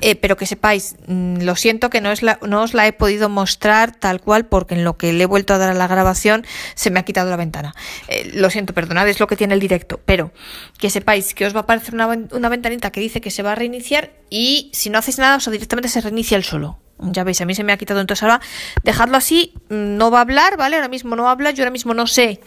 Eh, 0.00 0.14
pero 0.14 0.36
que 0.36 0.46
sepáis, 0.46 0.94
mm, 1.08 1.42
lo 1.42 1.56
siento 1.56 1.90
que 1.90 2.00
no, 2.00 2.12
la, 2.20 2.38
no 2.46 2.62
os 2.62 2.74
la 2.74 2.86
he 2.86 2.92
podido 2.92 3.28
mostrar 3.28 3.94
tal 3.96 4.20
cual, 4.20 4.46
porque 4.46 4.74
en 4.74 4.84
lo 4.84 4.96
que 4.96 5.12
le 5.12 5.24
he 5.24 5.26
vuelto 5.26 5.52
a 5.52 5.58
dar 5.58 5.70
a 5.70 5.74
la 5.74 5.88
grabación 5.88 6.46
se 6.74 6.90
me 6.90 7.00
ha 7.00 7.04
quitado 7.04 7.28
la 7.28 7.36
ventana. 7.36 7.74
Eh, 8.06 8.30
lo 8.34 8.48
siento, 8.50 8.72
perdonad, 8.72 9.08
es 9.08 9.18
lo 9.18 9.26
que 9.26 9.36
tiene 9.36 9.54
el 9.54 9.60
directo, 9.60 10.00
pero 10.04 10.32
que 10.78 10.90
sepáis 10.90 11.34
que 11.34 11.46
os 11.46 11.54
va 11.54 11.60
a 11.60 11.62
aparecer 11.62 11.94
una, 11.94 12.06
una 12.06 12.48
ventanita 12.48 12.90
que 12.90 13.00
dice 13.00 13.20
que 13.20 13.32
se 13.32 13.42
va 13.42 13.52
a 13.52 13.54
reiniciar 13.56 14.12
y 14.30 14.70
si 14.72 14.90
no 14.90 14.98
hacéis 14.98 15.18
nada, 15.18 15.36
o 15.36 15.40
sea, 15.40 15.52
directamente 15.52 15.88
se 15.88 16.00
reinicia 16.00 16.36
el 16.36 16.44
solo. 16.44 16.78
Ya 16.98 17.24
veis, 17.24 17.40
a 17.40 17.44
mí 17.44 17.54
se 17.54 17.64
me 17.64 17.72
ha 17.72 17.76
quitado, 17.76 18.00
entonces 18.00 18.22
ahora 18.22 18.40
dejadlo 18.82 19.16
así, 19.16 19.52
mm, 19.68 19.96
no 19.96 20.10
va 20.10 20.18
a 20.18 20.22
hablar, 20.22 20.56
¿vale? 20.56 20.76
Ahora 20.76 20.88
mismo 20.88 21.16
no 21.16 21.24
va 21.24 21.30
a 21.30 21.32
hablar, 21.32 21.54
yo 21.54 21.62
ahora 21.62 21.70
mismo 21.70 21.94
no 21.94 22.06
sé 22.06 22.40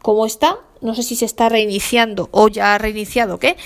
cómo 0.00 0.24
está, 0.24 0.56
no 0.80 0.94
sé 0.94 1.02
si 1.02 1.16
se 1.16 1.24
está 1.24 1.48
reiniciando 1.48 2.28
o 2.32 2.48
ya 2.48 2.74
ha 2.74 2.78
reiniciado, 2.78 3.38
¿qué? 3.38 3.56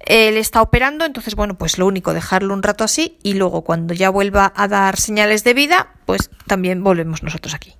Él 0.00 0.36
está 0.36 0.60
operando, 0.60 1.04
entonces 1.04 1.34
bueno, 1.34 1.56
pues 1.56 1.78
lo 1.78 1.86
único, 1.86 2.12
dejarlo 2.12 2.52
un 2.52 2.62
rato 2.62 2.84
así 2.84 3.18
y 3.22 3.34
luego 3.34 3.62
cuando 3.62 3.94
ya 3.94 4.10
vuelva 4.10 4.52
a 4.56 4.68
dar 4.68 4.98
señales 4.98 5.44
de 5.44 5.54
vida, 5.54 5.94
pues 6.04 6.30
también 6.46 6.82
volvemos 6.82 7.22
nosotros 7.22 7.54
aquí 7.54 7.74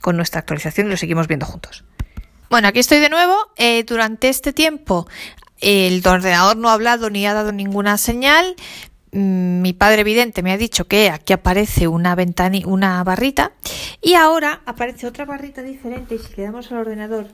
con 0.00 0.16
nuestra 0.16 0.40
actualización 0.40 0.88
y 0.88 0.90
lo 0.90 0.96
seguimos 0.96 1.28
viendo 1.28 1.46
juntos. 1.46 1.84
Bueno, 2.50 2.68
aquí 2.68 2.80
estoy 2.80 2.98
de 2.98 3.08
nuevo. 3.08 3.34
Eh, 3.56 3.84
durante 3.84 4.28
este 4.28 4.52
tiempo 4.52 5.06
el 5.62 6.06
ordenador 6.06 6.56
no 6.56 6.68
ha 6.68 6.74
hablado 6.74 7.08
ni 7.08 7.24
ha 7.24 7.32
dado 7.32 7.52
ninguna 7.52 7.96
señal. 7.96 8.56
Mm, 9.14 9.60
mi 9.60 9.74
padre 9.74 10.00
evidente 10.00 10.42
me 10.42 10.52
ha 10.52 10.56
dicho 10.56 10.86
que 10.86 11.10
aquí 11.10 11.34
aparece 11.34 11.86
una 11.86 12.14
ventana, 12.14 12.58
una 12.64 13.04
barrita 13.04 13.52
y 14.00 14.14
ahora 14.14 14.62
aparece 14.64 15.06
otra 15.06 15.26
barrita 15.26 15.60
diferente 15.60 16.14
y 16.14 16.18
si 16.18 16.34
le 16.34 16.44
damos 16.44 16.72
al 16.72 16.78
ordenador, 16.78 17.26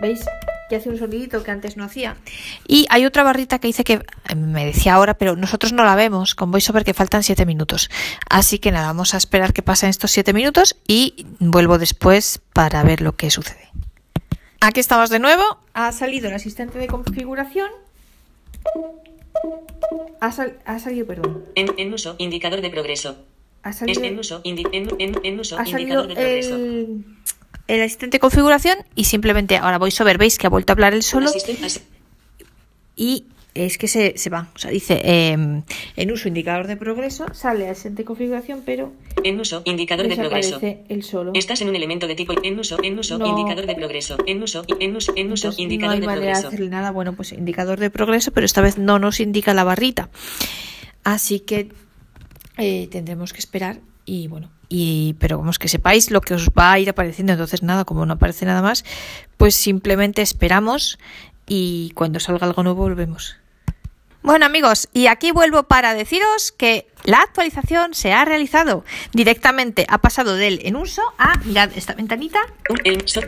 ¿veis? 0.00 0.24
Que 0.70 0.76
hace 0.76 0.88
un 0.88 0.98
sonidito 0.98 1.42
que 1.42 1.50
antes 1.50 1.76
no 1.76 1.84
hacía. 1.84 2.16
Y 2.66 2.86
hay 2.88 3.04
otra 3.04 3.24
barrita 3.24 3.58
que 3.58 3.68
dice 3.68 3.84
que 3.84 3.94
eh, 4.28 4.34
me 4.34 4.64
decía 4.64 4.94
ahora, 4.94 5.18
pero 5.18 5.36
nosotros 5.36 5.74
no 5.74 5.84
la 5.84 5.94
vemos 5.94 6.34
con 6.34 6.50
VoiceOver 6.50 6.84
que 6.84 6.94
faltan 6.94 7.22
7 7.22 7.44
minutos. 7.44 7.90
Así 8.30 8.58
que 8.58 8.72
nada, 8.72 8.86
vamos 8.86 9.12
a 9.12 9.18
esperar 9.18 9.52
que 9.52 9.62
pasen 9.62 9.90
estos 9.90 10.12
7 10.12 10.32
minutos 10.32 10.76
y 10.86 11.26
vuelvo 11.40 11.76
después 11.76 12.40
para 12.54 12.82
ver 12.82 13.02
lo 13.02 13.16
que 13.16 13.30
sucede. 13.30 13.68
Aquí 14.60 14.80
estamos 14.80 15.10
de 15.10 15.18
nuevo. 15.18 15.42
Ha 15.74 15.92
salido 15.92 16.28
el 16.28 16.34
asistente 16.34 16.78
de 16.78 16.86
configuración. 16.86 17.70
Ha, 20.20 20.78
salido, 20.78 21.06
perdón. 21.06 21.44
En, 21.54 21.92
uso, 21.92 22.16
indicador 22.18 22.60
de 22.60 22.70
progreso. 22.70 23.16
Ha 23.62 23.72
salido, 23.72 24.02
en 24.02 24.18
uso, 24.18 24.40
en, 24.44 25.40
uso 25.40 25.58
indicador 25.62 26.08
de 26.08 26.14
progreso. 26.14 26.54
El, 26.54 27.04
el, 27.68 27.82
asistente 27.82 28.16
de 28.16 28.20
configuración 28.20 28.78
y 28.94 29.04
simplemente 29.04 29.56
ahora 29.56 29.78
voy 29.78 29.92
a 29.98 30.04
ver, 30.04 30.18
veis 30.18 30.38
que 30.38 30.46
ha 30.46 30.50
vuelto 30.50 30.72
a 30.72 30.74
hablar 30.74 30.94
el 30.94 31.02
solo. 31.02 31.30
Y 32.96 33.26
es 33.66 33.78
que 33.78 33.88
se, 33.88 34.16
se 34.16 34.30
va. 34.30 34.48
O 34.54 34.58
sea, 34.58 34.70
dice 34.70 35.00
em, 35.04 35.62
en 35.96 36.12
uso 36.12 36.28
indicador 36.28 36.66
de 36.66 36.76
progreso, 36.76 37.26
sale 37.32 37.68
asistente 37.68 38.02
de 38.02 38.06
configuración, 38.06 38.62
pero. 38.64 38.92
En 39.24 39.40
uso, 39.40 39.62
indicador 39.64 40.08
de 40.08 40.16
progreso. 40.16 40.60
El 40.88 41.02
solo. 41.02 41.32
Estás 41.34 41.60
en 41.62 41.68
un 41.68 41.76
elemento 41.76 42.06
de 42.06 42.14
tipo 42.14 42.34
en 42.42 42.58
uso, 42.58 42.78
en 42.82 42.98
uso, 42.98 43.14
indicador 43.24 43.66
de 43.66 43.74
progreso. 43.74 44.16
En 44.26 44.42
uso, 44.42 44.64
en 44.78 44.96
uso, 44.96 45.12
en 45.16 45.32
uso, 45.32 45.52
indicador 45.56 45.88
no 45.88 45.94
hay 45.94 46.00
de 46.00 46.06
manera 46.06 46.22
progreso. 46.22 46.42
De 46.42 46.48
hacerle 46.48 46.70
nada, 46.70 46.90
bueno, 46.90 47.14
pues 47.14 47.32
indicador 47.32 47.80
de 47.80 47.90
progreso, 47.90 48.32
pero 48.32 48.44
esta 48.44 48.60
vez 48.60 48.78
no 48.78 48.98
nos 48.98 49.20
indica 49.20 49.54
la 49.54 49.64
barrita. 49.64 50.08
Así 51.04 51.40
que 51.40 51.70
eh, 52.58 52.88
tendremos 52.90 53.32
que 53.32 53.38
esperar 53.38 53.80
y 54.04 54.28
bueno. 54.28 54.50
Y, 54.68 55.16
pero 55.18 55.38
vamos, 55.38 55.58
que 55.58 55.68
sepáis 55.68 56.10
lo 56.10 56.20
que 56.20 56.34
os 56.34 56.50
va 56.50 56.72
a 56.72 56.78
ir 56.78 56.90
apareciendo. 56.90 57.32
Entonces, 57.32 57.62
nada, 57.62 57.84
como 57.84 58.04
no 58.04 58.14
aparece 58.14 58.44
nada 58.44 58.60
más, 58.60 58.84
pues 59.36 59.54
simplemente 59.54 60.20
esperamos 60.20 60.98
y 61.46 61.90
cuando 61.94 62.20
salga 62.20 62.46
algo 62.46 62.62
nuevo 62.62 62.82
volvemos. 62.82 63.36
Bueno 64.22 64.46
amigos, 64.46 64.88
y 64.92 65.06
aquí 65.06 65.30
vuelvo 65.30 65.62
para 65.62 65.94
deciros 65.94 66.52
que 66.52 66.90
la 67.04 67.20
actualización 67.20 67.94
se 67.94 68.12
ha 68.12 68.24
realizado 68.24 68.84
directamente, 69.12 69.86
ha 69.88 69.98
pasado 69.98 70.34
del 70.34 70.60
en 70.64 70.76
uso 70.76 71.02
a, 71.18 71.38
mirad 71.44 71.70
esta 71.76 71.94
ventanita, 71.94 72.40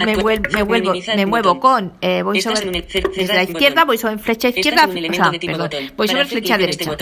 me, 0.05 0.17
vuelvo, 0.17 0.51
me, 0.51 0.63
vuelvo, 0.63 0.93
me 1.17 1.27
muevo 1.27 1.61
con 1.61 1.93
eh, 2.01 2.23
VoiceOver 2.23 2.71
desde 2.71 3.35
la 3.35 3.43
izquierda, 3.43 3.85
VoiceOver 3.85 4.19
flecha 4.19 4.49
izquierda, 4.49 4.87
o 4.87 5.15
sea, 5.15 5.31
perdón, 5.31 5.71
VoiceOver 5.97 6.27
flecha 6.27 6.59
derecha. 6.59 6.97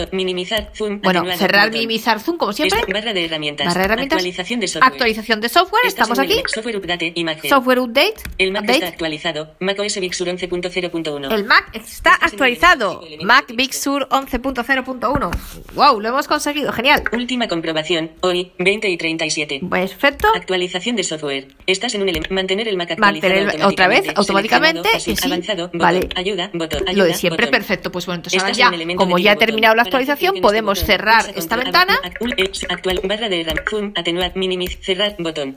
Bueno, 1.02 1.24
cerrar, 1.36 1.70
minimizar, 1.70 2.20
zoom, 2.20 2.36
como 2.36 2.52
siempre. 2.52 2.80
Barra 2.92 3.12
de 3.12 3.24
herramientas. 3.24 3.76
Actualización 3.76 4.60
de 4.60 4.68
software. 4.68 4.92
Actualización 4.92 5.40
de 5.40 5.48
software, 5.48 5.86
estamos 5.86 6.18
aquí. 6.18 6.42
Software 6.46 6.76
update. 6.76 7.14
Software 7.48 7.78
update. 7.80 8.16
El 8.38 8.52
Mac 8.52 8.68
está 8.68 8.88
actualizado. 8.88 9.54
Mac 9.60 9.78
OS 9.78 10.00
Big 10.00 10.14
Sur 10.14 10.28
11.0.1. 10.28 11.32
El 11.32 11.44
Mac 11.44 11.70
está 11.74 12.14
actualizado. 12.14 13.02
Mac 13.22 13.46
Big 13.54 13.74
Sur 13.74 14.08
11.0.1. 14.08 15.30
Wow, 15.74 16.00
lo 16.00 16.08
hemos 16.08 16.26
conseguido, 16.26 16.57
genial. 16.72 17.02
Última 17.12 17.48
comprobación, 17.48 18.10
hoy, 18.20 18.52
20 18.58 18.88
y 18.88 18.96
37. 18.96 19.60
Perfecto. 19.70 20.28
Actualización 20.34 20.96
de 20.96 21.02
software. 21.04 21.48
Estás 21.66 21.94
en 21.94 22.02
un 22.02 22.08
elemento. 22.08 22.34
Mantener 22.34 22.68
el 22.68 22.76
Mac 22.76 22.90
actualizado. 22.90 23.34
Mantener 23.34 23.66
otra 23.66 23.88
vez, 23.88 24.04
automáticamente. 24.14 24.88
Sí. 25.00 25.14
Avanzado, 25.22 25.66
botón, 25.66 25.80
Vale. 25.80 26.08
Ayuda, 26.14 26.50
botón, 26.54 26.82
ayuda, 26.88 26.92
Lo 27.02 27.04
de 27.04 27.14
siempre, 27.14 27.46
botón. 27.46 27.58
perfecto. 27.58 27.92
Pues 27.92 28.06
bueno, 28.06 28.16
entonces 28.18 28.40
ahora 28.40 28.52
Estás 28.52 28.72
en 28.72 28.80
un 28.82 28.88
ya, 28.90 28.96
como 28.96 29.18
ya 29.18 29.32
he 29.32 29.36
terminado 29.36 29.74
la 29.74 29.82
actualización, 29.82 30.40
podemos 30.40 30.78
este 30.80 30.92
botón. 30.92 31.06
cerrar 31.06 31.24
Pulsa 31.24 31.38
esta 31.38 31.56
ventana 31.56 32.00
act- 32.02 32.66
Actual, 32.70 33.00
barra 33.04 33.28
de 33.28 33.44
RAM, 33.44 33.56
zoom, 33.68 33.92
atenuar, 33.96 34.32
minimiz, 34.36 34.78
cerrar, 34.82 35.16
botón. 35.18 35.56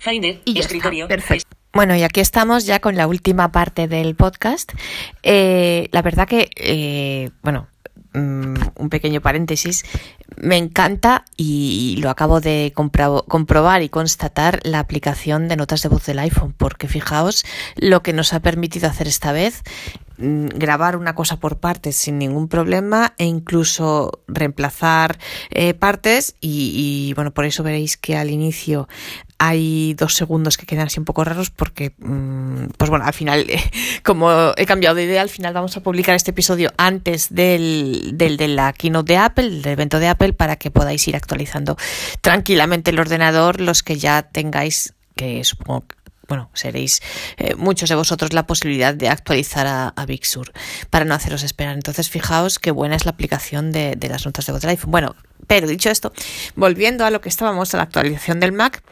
Finder, 0.00 0.40
y 0.44 0.54
ya 0.54 0.60
escritorio. 0.60 1.04
está. 1.04 1.14
Perfecto. 1.16 1.48
Bueno, 1.72 1.94
y 1.96 2.02
aquí 2.02 2.20
estamos 2.20 2.66
ya 2.66 2.80
con 2.80 2.96
la 2.96 3.06
última 3.06 3.52
parte 3.52 3.88
del 3.88 4.14
podcast. 4.14 4.72
Eh, 5.22 5.88
la 5.92 6.02
verdad 6.02 6.26
que, 6.26 6.48
eh, 6.56 7.30
bueno, 7.42 7.68
mm, 8.14 8.54
un 8.76 8.88
pequeño 8.90 9.20
paréntesis, 9.20 9.84
me 10.36 10.56
encanta 10.56 11.24
y 11.36 11.96
lo 12.00 12.10
acabo 12.10 12.40
de 12.40 12.72
comprobar 12.74 13.82
y 13.82 13.88
constatar 13.88 14.60
la 14.62 14.78
aplicación 14.78 15.48
de 15.48 15.56
notas 15.56 15.82
de 15.82 15.88
voz 15.88 16.06
del 16.06 16.18
iPhone, 16.18 16.54
porque 16.56 16.88
fijaos 16.88 17.44
lo 17.76 18.02
que 18.02 18.12
nos 18.12 18.32
ha 18.32 18.40
permitido 18.40 18.88
hacer 18.88 19.08
esta 19.08 19.32
vez 19.32 19.62
mm, 20.18 20.46
grabar 20.48 20.96
una 20.96 21.14
cosa 21.14 21.38
por 21.38 21.58
partes 21.58 21.96
sin 21.96 22.18
ningún 22.18 22.48
problema 22.48 23.14
e 23.18 23.24
incluso 23.24 24.20
reemplazar 24.28 25.18
eh, 25.50 25.74
partes 25.74 26.36
y, 26.40 27.08
y, 27.08 27.14
bueno 27.14 27.32
por 27.32 27.44
eso 27.44 27.62
veréis 27.62 27.96
que 27.96 28.16
al 28.16 28.30
inicio 28.30 28.88
hay 29.38 29.94
dos 29.94 30.14
segundos 30.14 30.56
que 30.56 30.66
quedan 30.66 30.88
así 30.88 30.98
un 30.98 31.04
poco 31.04 31.24
raros 31.24 31.50
porque 31.50 31.92
mmm, 31.98 32.66
pues 32.76 32.90
bueno 32.90 33.04
al 33.04 33.14
final 33.14 33.46
como 34.02 34.52
he 34.56 34.66
cambiado 34.66 34.96
de 34.96 35.04
idea 35.04 35.22
al 35.22 35.28
final 35.28 35.54
vamos 35.54 35.76
a 35.76 35.80
publicar 35.80 36.16
este 36.16 36.32
episodio 36.32 36.72
antes 36.76 37.32
del, 37.32 38.12
del 38.14 38.36
de 38.36 38.48
la 38.48 38.72
keynote 38.72 39.12
de 39.12 39.16
Apple 39.16 39.50
del 39.50 39.66
evento 39.66 40.00
de 40.00 40.08
Apple 40.08 40.32
para 40.32 40.56
que 40.56 40.70
podáis 40.70 41.06
ir 41.06 41.14
actualizando 41.14 41.76
tranquilamente 42.20 42.90
el 42.90 42.98
ordenador 42.98 43.60
los 43.60 43.82
que 43.82 43.96
ya 43.96 44.22
tengáis 44.22 44.94
que 45.14 45.42
supongo 45.44 45.84
bueno, 46.28 46.50
seréis 46.52 47.00
eh, 47.38 47.54
muchos 47.54 47.88
de 47.88 47.94
vosotros 47.94 48.34
la 48.34 48.46
posibilidad 48.46 48.92
de 48.92 49.08
actualizar 49.08 49.66
a, 49.66 49.88
a, 49.88 50.04
Big 50.04 50.26
Sur 50.26 50.52
para 50.90 51.06
no 51.06 51.14
haceros 51.14 51.42
esperar. 51.42 51.74
Entonces, 51.74 52.10
fijaos 52.10 52.58
qué 52.58 52.70
buena 52.70 52.96
es 52.96 53.06
la 53.06 53.12
aplicación 53.12 53.72
de, 53.72 53.96
de 53.96 54.08
las 54.10 54.26
notas 54.26 54.44
de 54.44 54.52
voz 54.52 54.60
del 54.60 54.68
iPhone. 54.68 54.90
Bueno, 54.90 55.16
pero 55.46 55.66
dicho 55.66 55.88
esto, 55.88 56.12
volviendo 56.54 57.06
a 57.06 57.10
lo 57.10 57.22
que 57.22 57.30
estábamos, 57.30 57.72
a 57.72 57.78
la 57.78 57.84
actualización 57.84 58.40
del 58.40 58.52
Mac, 58.52 58.82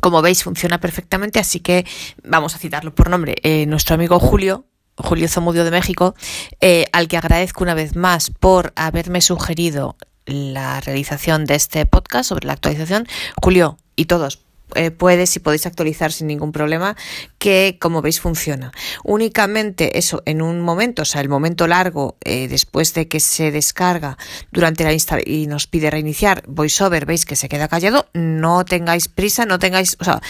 como 0.00 0.22
veis, 0.22 0.42
funciona 0.42 0.80
perfectamente, 0.80 1.38
así 1.38 1.60
que 1.60 1.86
vamos 2.24 2.54
a 2.54 2.58
citarlo 2.58 2.94
por 2.94 3.10
nombre. 3.10 3.36
Eh, 3.42 3.66
nuestro 3.66 3.94
amigo 3.94 4.18
Julio, 4.18 4.66
Julio 4.96 5.28
Zamudio 5.28 5.64
de 5.64 5.70
México, 5.70 6.14
eh, 6.60 6.88
al 6.92 7.08
que 7.08 7.16
agradezco 7.16 7.64
una 7.64 7.74
vez 7.74 7.96
más 7.96 8.30
por 8.30 8.72
haberme 8.76 9.20
sugerido 9.20 9.96
la 10.26 10.80
realización 10.80 11.44
de 11.44 11.54
este 11.54 11.86
podcast 11.86 12.28
sobre 12.28 12.46
la 12.46 12.52
actualización. 12.52 13.06
Julio 13.40 13.78
y 13.96 14.04
todos, 14.06 14.40
eh, 14.74 14.90
puedes 14.90 15.34
y 15.36 15.40
podéis 15.40 15.66
actualizar 15.66 16.12
sin 16.12 16.26
ningún 16.26 16.52
problema 16.52 16.96
que 17.38 17.78
como 17.80 18.02
veis 18.02 18.20
funciona 18.20 18.72
únicamente 19.04 19.98
eso 19.98 20.22
en 20.26 20.42
un 20.42 20.60
momento 20.60 21.02
o 21.02 21.04
sea 21.04 21.20
el 21.20 21.28
momento 21.28 21.66
largo 21.66 22.16
eh, 22.24 22.48
después 22.48 22.94
de 22.94 23.08
que 23.08 23.20
se 23.20 23.50
descarga 23.50 24.18
durante 24.52 24.84
la 24.84 24.92
instalación 24.92 25.34
y 25.34 25.46
nos 25.46 25.66
pide 25.66 25.90
reiniciar 25.90 26.42
voiceover 26.46 27.06
veis 27.06 27.24
que 27.24 27.36
se 27.36 27.48
queda 27.48 27.68
callado 27.68 28.08
no 28.14 28.64
tengáis 28.64 29.08
prisa 29.08 29.46
no 29.46 29.58
tengáis 29.58 29.96
o 30.00 30.04
sea 30.04 30.20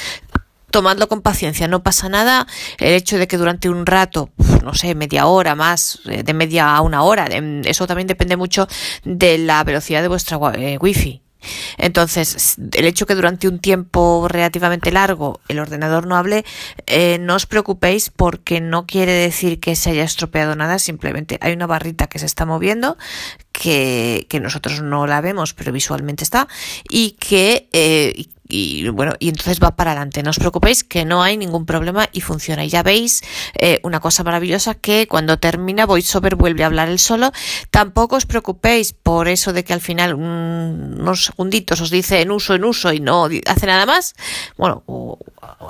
tomadlo 0.70 1.08
con 1.08 1.22
paciencia, 1.22 1.68
no 1.68 1.82
pasa 1.82 2.08
nada. 2.08 2.46
El 2.78 2.94
hecho 2.94 3.18
de 3.18 3.26
que 3.26 3.36
durante 3.36 3.68
un 3.68 3.86
rato, 3.86 4.30
no 4.62 4.74
sé, 4.74 4.94
media 4.94 5.26
hora 5.26 5.54
más, 5.54 6.00
eh, 6.06 6.22
de 6.22 6.34
media 6.34 6.76
a 6.76 6.80
una 6.82 7.02
hora, 7.02 7.26
eso 7.64 7.86
también 7.86 8.06
depende 8.06 8.36
mucho 8.36 8.68
de 9.04 9.38
la 9.38 9.64
velocidad 9.64 10.02
de 10.02 10.08
vuestra 10.08 10.38
eh, 10.56 10.78
wifi. 10.78 11.22
Entonces, 11.76 12.56
el 12.72 12.84
hecho 12.86 13.06
que 13.06 13.14
durante 13.14 13.48
un 13.48 13.58
tiempo 13.58 14.26
relativamente 14.28 14.90
largo 14.90 15.40
el 15.48 15.58
ordenador 15.58 16.06
no 16.06 16.16
hable, 16.16 16.44
eh, 16.86 17.18
no 17.20 17.34
os 17.34 17.46
preocupéis 17.46 18.10
porque 18.10 18.60
no 18.60 18.86
quiere 18.86 19.12
decir 19.12 19.60
que 19.60 19.76
se 19.76 19.90
haya 19.90 20.04
estropeado 20.04 20.56
nada, 20.56 20.78
simplemente 20.78 21.38
hay 21.40 21.52
una 21.52 21.66
barrita 21.66 22.06
que 22.06 22.18
se 22.18 22.26
está 22.26 22.44
moviendo, 22.46 22.96
que, 23.58 24.40
nosotros 24.40 24.82
no 24.82 25.06
la 25.06 25.20
vemos, 25.20 25.52
pero 25.52 25.72
visualmente 25.72 26.22
está, 26.22 26.46
y 26.88 27.12
que, 27.18 27.68
eh, 27.72 28.26
y 28.48 28.88
bueno, 28.88 29.12
y 29.18 29.28
entonces 29.28 29.60
va 29.62 29.76
para 29.76 29.90
adelante. 29.90 30.22
No 30.22 30.30
os 30.30 30.38
preocupéis 30.38 30.82
que 30.82 31.04
no 31.04 31.22
hay 31.22 31.36
ningún 31.36 31.66
problema 31.66 32.08
y 32.12 32.22
funciona. 32.22 32.64
Y 32.64 32.70
ya 32.70 32.82
veis 32.82 33.22
eh, 33.58 33.78
una 33.82 34.00
cosa 34.00 34.24
maravillosa 34.24 34.74
que 34.74 35.06
cuando 35.06 35.38
termina 35.38 35.84
VoiceOver 35.84 36.34
vuelve 36.34 36.62
a 36.62 36.66
hablar 36.66 36.88
el 36.88 36.98
solo. 36.98 37.30
Tampoco 37.70 38.16
os 38.16 38.24
preocupéis 38.24 38.94
por 38.94 39.28
eso 39.28 39.52
de 39.52 39.64
que 39.64 39.74
al 39.74 39.82
final 39.82 40.14
un, 40.14 40.96
unos 40.98 41.26
segunditos 41.26 41.82
os 41.82 41.90
dice 41.90 42.22
en 42.22 42.30
uso, 42.30 42.54
en 42.54 42.64
uso 42.64 42.90
y 42.92 43.00
no 43.00 43.28
hace 43.46 43.66
nada 43.66 43.84
más. 43.84 44.14
Bueno, 44.56 44.82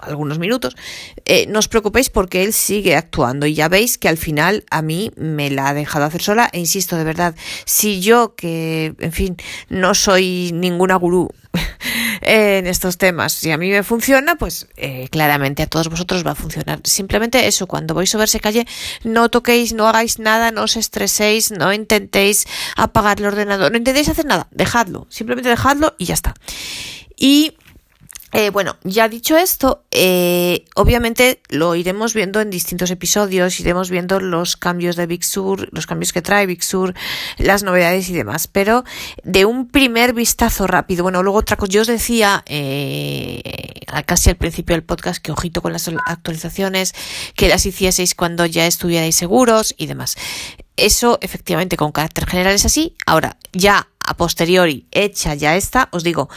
algunos 0.03 0.39
minutos. 0.39 0.77
Eh, 1.25 1.47
no 1.49 1.59
os 1.59 1.69
preocupéis 1.69 2.11
porque 2.11 2.45
él 2.45 2.53
sigue 2.53 2.97
actuando 2.97 3.47
y 3.47 3.55
ya 3.55 3.69
veis 3.69 3.99
que 3.99 4.09
al 4.09 4.19
final 4.19 4.65
a 4.71 4.83
mí 4.83 5.11
me 5.17 5.51
la 5.51 5.69
ha 5.69 5.75
dejado 5.75 6.05
hacer 6.05 6.23
sola. 6.23 6.49
E 6.53 6.59
insisto, 6.59 6.97
de 6.97 7.05
verdad, 7.05 7.35
si 7.79 8.01
yo 8.01 8.35
que, 8.35 8.93
en 8.99 9.13
fin, 9.13 9.37
no 9.69 9.95
soy 9.95 10.51
ninguna 10.53 10.97
gurú 10.97 11.31
en 12.23 12.67
estos 12.67 12.99
temas. 12.99 13.33
Si 13.33 13.53
a 13.53 13.57
mí 13.57 13.71
me 13.71 13.85
funciona, 13.85 14.35
pues 14.35 14.67
eh, 14.77 15.07
claramente 15.13 15.63
a 15.63 15.69
todos 15.69 15.89
vosotros 15.89 16.27
va 16.27 16.33
a 16.33 16.35
funcionar. 16.35 16.81
Simplemente 16.83 17.47
eso, 17.47 17.69
cuando 17.69 17.95
vais 17.95 18.13
a 18.13 18.19
verse 18.19 18.41
calle, 18.41 18.67
no 19.05 19.29
toquéis, 19.29 19.75
no 19.75 19.87
hagáis 19.87 20.19
nada, 20.19 20.51
no 20.51 20.65
os 20.65 20.77
estreséis, 20.77 21.53
no 21.53 21.73
intentéis 21.73 22.47
apagar 22.77 23.21
el 23.21 23.27
ordenador, 23.27 23.71
no 23.71 23.79
intentéis 23.79 24.09
hacer 24.09 24.27
nada, 24.27 24.49
dejadlo, 24.51 25.07
simplemente 25.09 25.49
dejadlo 25.49 25.95
y 25.99 26.07
ya 26.07 26.15
está. 26.15 26.35
Y 27.17 27.55
Eh, 28.33 28.51
bueno, 28.51 28.77
ya 28.85 29.09
dicho 29.09 29.39
esto, 29.39 29.85
eh, 29.91 30.67
obviamente 30.75 31.41
lo 31.49 31.75
iremos 31.75 32.13
viendo 32.13 32.43
en 32.43 32.51
distintos 32.51 32.91
episodios, 32.91 33.59
iremos 33.59 33.89
viendo 33.89 34.21
los 34.21 34.57
cambios 34.57 34.97
de 34.97 35.07
Big 35.07 35.25
Sur, 35.25 35.69
los 35.73 35.87
cambios 35.87 36.13
que 36.13 36.21
trae 36.21 36.45
Big 36.45 36.63
Sur, 36.63 36.95
las 37.39 37.63
novedades 37.63 38.11
y 38.11 38.13
demás, 38.13 38.47
pero 38.47 38.85
de 39.25 39.47
un 39.47 39.67
primer 39.69 40.13
vistazo 40.13 40.67
rápido, 40.67 41.05
bueno, 41.05 41.23
luego 41.23 41.39
otra 41.39 41.57
cosa, 41.57 41.73
yo 41.73 41.81
os 41.81 41.87
decía 41.87 42.45
eh, 42.47 43.43
casi 44.05 44.29
al 44.29 44.37
principio 44.37 44.77
del 44.77 44.85
podcast 44.85 45.23
que 45.23 45.33
ojito 45.33 45.63
con 45.63 45.73
las 45.73 45.89
actualizaciones, 45.89 46.95
que 47.35 47.49
las 47.49 47.65
hicieseis 47.65 48.15
cuando 48.15 48.45
ya 48.45 48.67
estuvierais 48.67 49.17
seguros 49.17 49.75
y 49.79 49.87
demás. 49.87 50.17
Eso 50.77 51.19
efectivamente 51.23 51.77
con 51.77 51.93
carácter 51.93 52.27
general 52.27 52.55
es 52.55 52.65
así. 52.65 52.95
Ahora, 53.05 53.37
ya 53.53 53.89
a 54.09 54.17
posteriori, 54.17 54.87
hecha 54.91 55.35
ya 55.35 55.55
está, 55.57 55.89
os 55.93 56.03
digo, 56.03 56.31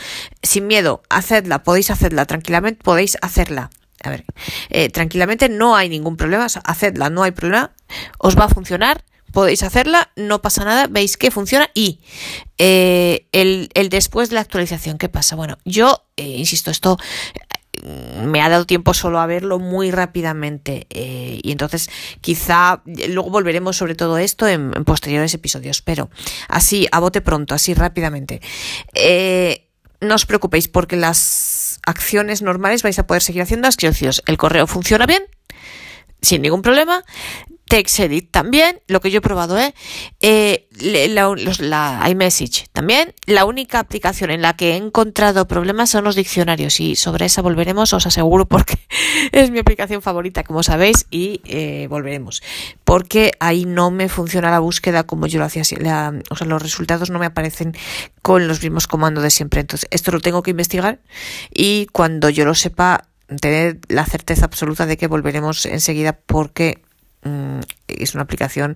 sin 0.43 0.67
miedo, 0.67 1.03
hacedla, 1.09 1.63
podéis 1.63 1.89
hacerla 1.89 2.25
tranquilamente, 2.25 2.83
podéis 2.83 3.17
hacerla. 3.21 3.69
A 4.03 4.09
ver, 4.09 4.25
eh, 4.69 4.89
tranquilamente 4.89 5.47
no 5.47 5.75
hay 5.75 5.87
ningún 5.87 6.17
problema, 6.17 6.47
hacedla, 6.65 7.09
no 7.09 7.23
hay 7.23 7.31
problema, 7.31 7.71
os 8.17 8.37
va 8.37 8.45
a 8.45 8.49
funcionar, 8.49 9.05
podéis 9.31 9.63
hacerla, 9.63 10.11
no 10.17 10.41
pasa 10.41 10.65
nada, 10.65 10.87
veis 10.87 11.15
que 11.15 11.31
funciona 11.31 11.69
y 11.73 12.01
eh, 12.57 13.27
el, 13.31 13.69
después 13.89 14.29
de 14.29 14.35
la 14.35 14.41
actualización, 14.41 14.97
¿qué 14.97 15.07
pasa? 15.07 15.35
Bueno, 15.35 15.57
yo, 15.63 16.03
eh, 16.17 16.27
insisto, 16.27 16.71
esto 16.71 16.97
me 17.83 18.41
ha 18.41 18.49
dado 18.49 18.65
tiempo 18.65 18.93
solo 18.93 19.19
a 19.19 19.25
verlo 19.25 19.59
muy 19.59 19.91
rápidamente 19.91 20.87
eh, 20.89 21.39
y 21.41 21.51
entonces 21.51 21.89
quizá 22.21 22.81
luego 22.85 23.29
volveremos 23.29 23.77
sobre 23.77 23.95
todo 23.95 24.17
esto 24.17 24.47
en, 24.47 24.71
posteriores 24.85 25.33
episodios, 25.33 25.81
pero 25.81 26.09
así 26.47 26.87
a 26.91 26.99
bote 26.99 27.21
pronto, 27.21 27.55
así 27.55 27.73
rápidamente. 27.73 28.41
Eh, 28.93 29.67
no 29.99 30.15
os 30.15 30.25
preocupéis 30.25 30.67
porque 30.67 30.95
las 30.95 31.79
acciones 31.85 32.41
normales 32.41 32.83
vais 32.83 32.97
a 32.99 33.07
poder 33.07 33.21
seguir 33.21 33.43
haciendo. 33.43 33.69
El 34.25 34.37
correo 34.37 34.67
funciona 34.67 35.05
bien, 35.05 35.23
sin 36.21 36.41
ningún 36.41 36.61
problema. 36.61 37.03
TextEdit 37.71 38.29
también, 38.31 38.81
lo 38.87 38.99
que 38.99 39.11
yo 39.11 39.19
he 39.19 39.21
probado, 39.21 39.57
¿eh? 39.57 39.73
eh 40.19 40.67
la, 41.07 42.09
iMessage 42.09 42.65
también. 42.73 43.13
La 43.27 43.45
única 43.45 43.79
aplicación 43.79 44.29
en 44.29 44.41
la 44.41 44.57
que 44.57 44.73
he 44.73 44.75
encontrado 44.75 45.47
problemas 45.47 45.89
son 45.89 46.03
los 46.03 46.17
diccionarios 46.17 46.81
y 46.81 46.97
sobre 46.97 47.27
esa 47.27 47.41
volveremos, 47.41 47.93
os 47.93 48.05
aseguro, 48.05 48.45
porque 48.45 48.77
es 49.31 49.51
mi 49.51 49.59
aplicación 49.59 50.01
favorita, 50.01 50.43
como 50.43 50.63
sabéis, 50.63 51.05
y 51.11 51.39
eh, 51.45 51.87
volveremos. 51.89 52.43
Porque 52.83 53.31
ahí 53.39 53.63
no 53.63 53.89
me 53.89 54.09
funciona 54.09 54.51
la 54.51 54.59
búsqueda 54.59 55.03
como 55.05 55.27
yo 55.27 55.39
lo 55.39 55.45
hacía, 55.45 55.61
o 55.61 56.35
sea, 56.35 56.47
los 56.47 56.61
resultados 56.61 57.09
no 57.09 57.19
me 57.19 57.27
aparecen 57.27 57.73
con 58.21 58.49
los 58.49 58.61
mismos 58.61 58.85
comandos 58.85 59.23
de 59.23 59.29
siempre. 59.29 59.61
Entonces, 59.61 59.87
esto 59.91 60.11
lo 60.11 60.19
tengo 60.19 60.43
que 60.43 60.51
investigar 60.51 60.99
y 61.49 61.85
cuando 61.93 62.29
yo 62.29 62.43
lo 62.43 62.53
sepa, 62.53 63.07
tener 63.39 63.79
la 63.87 64.05
certeza 64.05 64.43
absoluta 64.43 64.85
de 64.85 64.97
que 64.97 65.07
volveremos 65.07 65.65
enseguida 65.65 66.19
porque 66.25 66.81
es 67.87 68.13
una 68.13 68.23
aplicación 68.23 68.75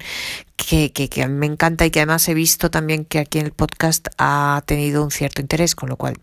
que, 0.55 0.91
que, 0.91 1.27
me 1.27 1.45
encanta 1.45 1.85
y 1.85 1.91
que 1.91 1.99
además 1.99 2.27
he 2.29 2.33
visto 2.33 2.69
también 2.69 3.05
que 3.05 3.19
aquí 3.19 3.39
en 3.39 3.45
el 3.45 3.51
podcast 3.51 4.07
ha 4.17 4.61
tenido 4.65 5.03
un 5.03 5.11
cierto 5.11 5.41
interés, 5.41 5.75
con 5.75 5.89
lo 5.89 5.97
cual 5.97 6.15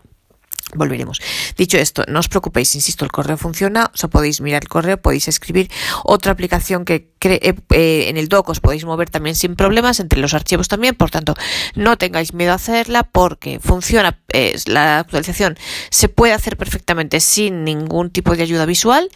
volveremos. 0.75 1.21
Dicho 1.57 1.77
esto, 1.77 2.03
no 2.07 2.19
os 2.19 2.29
preocupéis, 2.29 2.73
insisto, 2.75 3.05
el 3.05 3.11
correo 3.11 3.37
funciona, 3.37 3.91
o 3.93 3.97
sea, 3.97 4.09
podéis 4.09 4.41
mirar 4.41 4.63
el 4.63 4.69
correo, 4.69 4.97
podéis 4.97 5.27
escribir 5.27 5.69
otra 6.03 6.31
aplicación 6.31 6.85
que 6.85 7.11
eh, 7.21 7.53
eh, 7.69 8.05
en 8.07 8.17
el 8.17 8.27
doc 8.27 8.49
os 8.49 8.59
podéis 8.59 8.85
mover 8.85 9.09
también 9.09 9.35
sin 9.35 9.55
problemas, 9.55 9.99
entre 9.99 10.19
los 10.19 10.33
archivos 10.33 10.67
también, 10.67 10.95
por 10.95 11.11
tanto, 11.11 11.35
no 11.75 11.97
tengáis 11.97 12.33
miedo 12.33 12.51
a 12.51 12.55
hacerla 12.55 13.03
porque 13.03 13.59
funciona, 13.59 14.19
la 14.65 14.99
actualización 14.99 15.57
se 15.89 16.09
puede 16.09 16.33
hacer 16.33 16.57
perfectamente 16.57 17.19
sin 17.19 17.63
ningún 17.63 18.09
tipo 18.09 18.35
de 18.35 18.43
ayuda 18.43 18.65
visual 18.65 19.09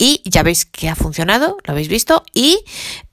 y 0.00 0.22
ya 0.24 0.42
veis 0.42 0.64
que 0.64 0.88
ha 0.88 0.96
funcionado, 0.96 1.58
lo 1.62 1.72
habéis 1.72 1.88
visto, 1.88 2.24
y 2.32 2.64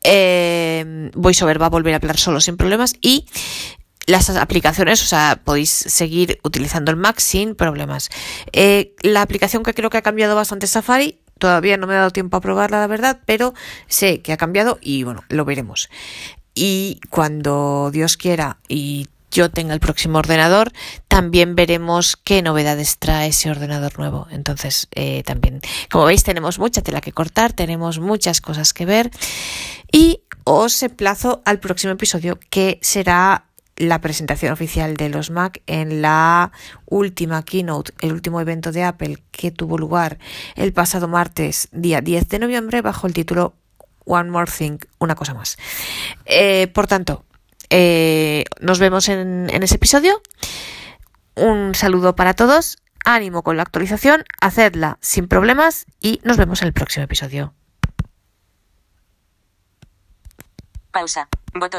eh, 0.04 1.12
VoiceOver 1.14 1.62
va 1.62 1.66
a 1.66 1.70
volver 1.70 1.94
a 1.94 1.98
hablar 1.98 2.18
solo 2.18 2.40
sin 2.40 2.56
problemas 2.56 2.96
y 3.02 3.26
las 4.06 4.30
aplicaciones, 4.30 5.04
o 5.04 5.06
sea, 5.06 5.42
podéis 5.44 5.70
seguir 5.70 6.40
utilizando 6.44 6.90
el 6.90 6.96
Mac 6.96 7.20
sin 7.20 7.56
problemas. 7.56 8.10
Eh, 8.54 8.96
la 9.02 9.22
aplicación 9.22 9.64
que 9.64 9.74
creo 9.74 9.90
que 9.90 9.98
ha 9.98 10.02
cambiado 10.02 10.34
bastante 10.34 10.66
Safari, 10.66 11.20
todavía 11.40 11.76
no 11.76 11.88
me 11.88 11.96
ha 11.96 11.98
dado 11.98 12.12
tiempo 12.12 12.38
a 12.38 12.42
probarla, 12.42 12.80
la 12.80 12.88
verdad, 12.88 13.20
pero 13.26 13.54
sé 13.88 14.22
que 14.22 14.32
ha 14.32 14.38
cambiado 14.38 14.80
y 14.82 15.04
bueno, 15.04 15.26
lo 15.28 15.44
veremos. 15.44 15.90
Y 16.56 17.02
cuando 17.10 17.92
Dios 17.92 18.16
quiera 18.16 18.60
y 18.70 19.10
yo 19.32 19.50
tenga 19.52 19.74
el 19.74 19.80
próximo 19.80 20.20
ordenador, 20.20 20.72
también 21.08 21.56
veremos 21.56 22.18
qué 22.18 22.42
novedades 22.42 22.98
trae 22.98 23.30
ese 23.30 23.50
ordenador 23.50 23.98
nuevo. 24.00 24.28
Entonces, 24.32 24.88
eh, 24.96 25.24
también, 25.24 25.62
como 25.92 26.06
veis, 26.06 26.24
tenemos 26.24 26.60
mucha 26.60 26.82
tela 26.82 27.02
que 27.02 27.12
cortar, 27.12 27.54
tenemos 27.54 28.00
muchas 28.00 28.42
cosas 28.42 28.74
que 28.74 28.86
ver 28.86 29.12
y 29.92 30.22
os 30.44 30.82
emplazo 30.84 31.42
al 31.46 31.60
próximo 31.60 31.94
episodio 31.94 32.40
que 32.50 32.80
será 32.82 33.46
la 33.78 34.02
presentación 34.02 34.52
oficial 34.52 34.96
de 34.96 35.10
los 35.10 35.30
Mac 35.30 35.62
en 35.68 36.02
la 36.02 36.52
última 36.86 37.44
keynote, 37.44 37.94
el 38.02 38.12
último 38.12 38.42
evento 38.42 38.72
de 38.72 38.84
Apple 38.84 39.24
que 39.32 39.52
tuvo 39.52 39.78
lugar 39.78 40.18
el 40.56 40.74
pasado 40.74 41.08
martes, 41.08 41.70
día 41.72 42.02
10 42.02 42.28
de 42.28 42.40
noviembre, 42.40 42.82
bajo 42.82 43.08
el 43.08 43.14
título 43.14 43.54
One 44.06 44.32
More 44.32 44.52
Thing, 44.52 44.80
una 45.00 45.16
cosa 45.16 45.34
más. 45.34 45.58
Eh, 46.26 46.68
por 46.74 46.88
tanto, 46.88 47.26
eh, 47.70 48.46
nos 48.60 48.80
vemos 48.80 49.10
en, 49.10 49.50
ese 49.50 49.76
episodio. 49.76 50.22
Un 51.36 51.76
saludo 51.76 52.16
para 52.16 52.34
todos. 52.34 52.78
Ánimo 53.06 53.44
con 53.44 53.58
la 53.58 53.64
actualización. 53.64 54.24
Hacedla 54.42 54.98
sin 55.02 55.28
problemas 55.28 55.86
y 56.02 56.20
nos 56.24 56.38
vemos 56.38 56.62
en 56.62 56.68
el 56.68 56.74
próximo 56.74 57.04
episodio. 57.04 57.54
Pausa. 60.92 61.30